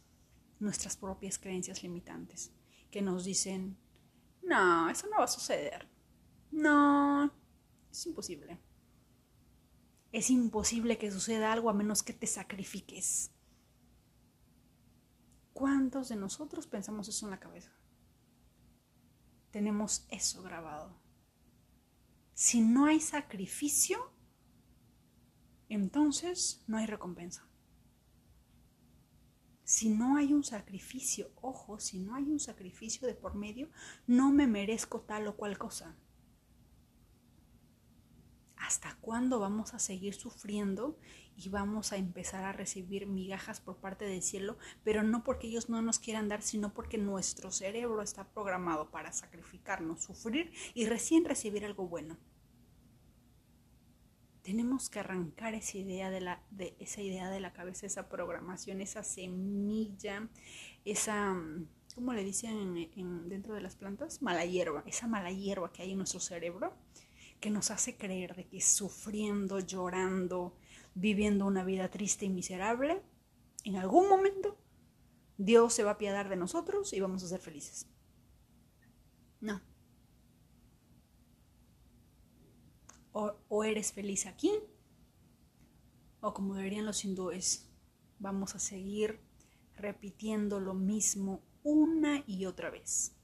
nuestras 0.60 0.96
propias 0.96 1.38
creencias 1.38 1.82
limitantes, 1.82 2.52
que 2.90 3.02
nos 3.02 3.24
dicen, 3.24 3.76
no, 4.42 4.88
eso 4.88 5.06
no 5.08 5.18
va 5.18 5.24
a 5.24 5.28
suceder. 5.28 5.88
No, 6.50 7.30
es 7.90 8.06
imposible. 8.06 8.58
Es 10.12 10.30
imposible 10.30 10.96
que 10.96 11.10
suceda 11.10 11.52
algo 11.52 11.68
a 11.68 11.74
menos 11.74 12.02
que 12.02 12.12
te 12.12 12.26
sacrifiques. 12.26 13.33
¿Cuántos 15.54 16.10
de 16.10 16.16
nosotros 16.16 16.66
pensamos 16.66 17.08
eso 17.08 17.24
en 17.24 17.30
la 17.30 17.40
cabeza? 17.40 17.72
Tenemos 19.50 20.06
eso 20.10 20.42
grabado. 20.42 21.00
Si 22.34 22.60
no 22.60 22.84
hay 22.84 23.00
sacrificio, 23.00 24.12
entonces 25.70 26.62
no 26.66 26.76
hay 26.76 26.84
recompensa 26.84 27.48
si 29.64 29.88
no 29.88 30.16
hay 30.16 30.32
un 30.32 30.44
sacrificio, 30.44 31.32
ojo, 31.40 31.80
si 31.80 31.98
no 31.98 32.14
hay 32.14 32.30
un 32.30 32.38
sacrificio 32.38 33.08
de 33.08 33.14
por 33.14 33.34
medio, 33.34 33.70
no 34.06 34.30
me 34.30 34.46
merezco 34.46 35.00
tal 35.00 35.26
o 35.26 35.36
cual 35.36 35.58
cosa. 35.58 35.96
¿Hasta 38.66 38.96
cuándo 39.02 39.40
vamos 39.40 39.74
a 39.74 39.78
seguir 39.78 40.14
sufriendo 40.14 40.98
y 41.36 41.50
vamos 41.50 41.92
a 41.92 41.98
empezar 41.98 42.44
a 42.44 42.52
recibir 42.52 43.06
migajas 43.06 43.60
por 43.60 43.76
parte 43.76 44.06
del 44.06 44.22
cielo, 44.22 44.56
pero 44.82 45.02
no 45.02 45.22
porque 45.22 45.48
ellos 45.48 45.68
no 45.68 45.82
nos 45.82 45.98
quieran 45.98 46.30
dar, 46.30 46.40
sino 46.40 46.72
porque 46.72 46.96
nuestro 46.96 47.50
cerebro 47.50 48.00
está 48.00 48.24
programado 48.24 48.90
para 48.90 49.12
sacrificarnos, 49.12 50.02
sufrir 50.02 50.50
y 50.72 50.86
recién 50.86 51.26
recibir 51.26 51.66
algo 51.66 51.86
bueno? 51.86 52.16
tenemos 54.44 54.90
que 54.90 55.00
arrancar 55.00 55.54
esa 55.54 55.78
idea 55.78 56.10
de 56.10 56.20
la, 56.20 56.42
esa 56.78 57.00
idea 57.00 57.30
de 57.30 57.40
la 57.40 57.54
cabeza, 57.54 57.86
esa 57.86 58.10
programación, 58.10 58.82
esa 58.82 59.02
semilla, 59.02 60.28
esa, 60.84 61.34
¿cómo 61.94 62.12
le 62.12 62.22
dicen 62.22 62.74
dentro 63.26 63.54
de 63.54 63.62
las 63.62 63.74
plantas? 63.74 64.20
Mala 64.20 64.44
hierba, 64.44 64.84
esa 64.86 65.06
mala 65.06 65.32
hierba 65.32 65.72
que 65.72 65.80
hay 65.80 65.92
en 65.92 65.96
nuestro 65.96 66.20
cerebro, 66.20 66.74
que 67.44 67.50
nos 67.50 67.70
hace 67.70 67.94
creer 67.98 68.34
de 68.34 68.46
que 68.48 68.62
sufriendo, 68.62 69.60
llorando, 69.60 70.56
viviendo 70.94 71.44
una 71.44 71.62
vida 71.62 71.90
triste 71.90 72.24
y 72.24 72.30
miserable, 72.30 73.02
en 73.64 73.76
algún 73.76 74.08
momento 74.08 74.56
Dios 75.36 75.74
se 75.74 75.82
va 75.82 75.90
a 75.90 75.92
apiadar 75.92 76.30
de 76.30 76.36
nosotros 76.36 76.94
y 76.94 77.00
vamos 77.00 77.22
a 77.22 77.28
ser 77.28 77.40
felices. 77.40 77.86
No. 79.42 79.60
o, 83.12 83.62
eres 83.62 83.92
feliz 83.92 84.24
aquí, 84.24 84.50
o 86.22 86.32
como 86.32 86.56
dirían 86.56 86.86
los 86.86 87.04
hindúes, 87.04 87.68
vamos 88.20 88.54
a 88.54 88.58
seguir 88.58 89.20
repitiendo 89.76 90.60
lo 90.60 90.72
mismo 90.72 91.42
una 91.62 92.24
y 92.26 92.46
otra 92.46 92.70
vez. 92.70 93.14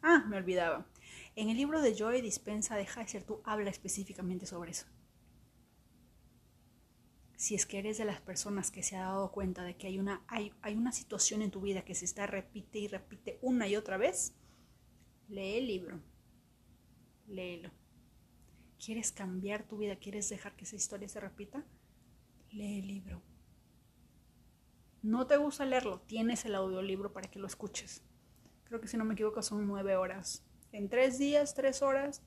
Ah, 0.00 0.24
me 0.28 0.36
olvidaba. 0.36 0.86
En 1.34 1.48
el 1.48 1.56
libro 1.56 1.80
de 1.80 1.94
Joy 1.94 2.20
Dispensa 2.20 2.76
de 2.76 2.86
Heiser 2.86 3.24
tú 3.24 3.40
habla 3.44 3.70
específicamente 3.70 4.44
sobre 4.44 4.72
eso. 4.72 4.86
Si 7.36 7.54
es 7.54 7.64
que 7.64 7.78
eres 7.78 7.96
de 7.96 8.04
las 8.04 8.20
personas 8.20 8.70
que 8.70 8.82
se 8.82 8.96
ha 8.96 9.02
dado 9.02 9.32
cuenta 9.32 9.64
de 9.64 9.76
que 9.76 9.86
hay 9.86 9.98
una, 9.98 10.22
hay, 10.28 10.52
hay 10.60 10.76
una 10.76 10.92
situación 10.92 11.40
en 11.40 11.50
tu 11.50 11.62
vida 11.62 11.84
que 11.84 11.94
se 11.94 12.04
está 12.04 12.26
repite 12.26 12.78
y 12.78 12.86
repite 12.86 13.38
una 13.40 13.66
y 13.66 13.76
otra 13.76 13.96
vez, 13.96 14.34
lee 15.28 15.56
el 15.56 15.66
libro. 15.66 16.00
Léelo. 17.26 17.70
¿Quieres 18.78 19.10
cambiar 19.10 19.66
tu 19.66 19.78
vida? 19.78 19.96
¿Quieres 19.96 20.28
dejar 20.28 20.54
que 20.54 20.64
esa 20.64 20.76
historia 20.76 21.08
se 21.08 21.20
repita? 21.20 21.64
Lee 22.50 22.80
el 22.80 22.86
libro. 22.88 23.22
No 25.02 25.26
te 25.26 25.36
gusta 25.38 25.64
leerlo, 25.64 26.00
tienes 26.02 26.44
el 26.44 26.54
audiolibro 26.54 27.12
para 27.12 27.30
que 27.30 27.38
lo 27.38 27.46
escuches. 27.46 28.02
Creo 28.64 28.80
que 28.80 28.86
si 28.86 28.96
no 28.96 29.04
me 29.04 29.14
equivoco 29.14 29.42
son 29.42 29.66
nueve 29.66 29.96
horas. 29.96 30.44
En 30.72 30.88
tres 30.88 31.18
días, 31.18 31.54
tres 31.54 31.82
horas. 31.82 32.22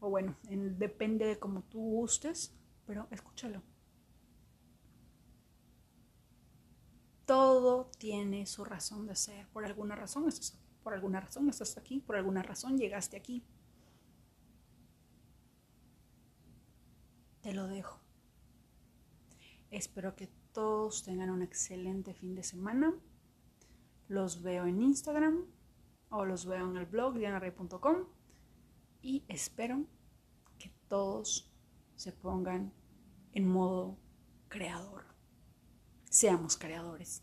O 0.00 0.10
bueno, 0.10 0.36
depende 0.48 1.26
de 1.26 1.38
cómo 1.38 1.62
tú 1.62 1.80
gustes, 1.80 2.54
pero 2.86 3.06
escúchalo. 3.10 3.62
Todo 7.26 7.90
tiene 7.98 8.46
su 8.46 8.64
razón 8.64 9.06
de 9.06 9.14
ser. 9.14 9.46
Por 9.48 9.66
alguna 9.66 9.94
razón 9.94 10.26
estás 10.26 10.54
aquí. 10.54 10.64
Por 10.82 10.94
alguna 10.94 11.20
razón 11.20 11.48
estás 11.50 11.76
aquí. 11.76 12.00
Por 12.00 12.16
alguna 12.16 12.42
razón 12.42 12.78
llegaste 12.78 13.18
aquí. 13.18 13.44
Te 17.42 17.52
lo 17.52 17.66
dejo. 17.66 18.00
Espero 19.70 20.16
que 20.16 20.28
todos 20.52 21.02
tengan 21.02 21.28
un 21.28 21.42
excelente 21.42 22.14
fin 22.14 22.34
de 22.34 22.42
semana. 22.42 22.94
Los 24.08 24.42
veo 24.42 24.64
en 24.64 24.80
Instagram 24.80 25.44
o 26.10 26.24
los 26.24 26.46
veo 26.46 26.70
en 26.70 26.76
el 26.76 26.86
blog 26.86 27.14
dianarey.com 27.14 28.06
y 29.02 29.24
espero 29.28 29.84
que 30.58 30.72
todos 30.88 31.52
se 31.96 32.12
pongan 32.12 32.72
en 33.32 33.46
modo 33.46 33.98
creador. 34.48 35.04
Seamos 36.10 36.56
creadores. 36.56 37.22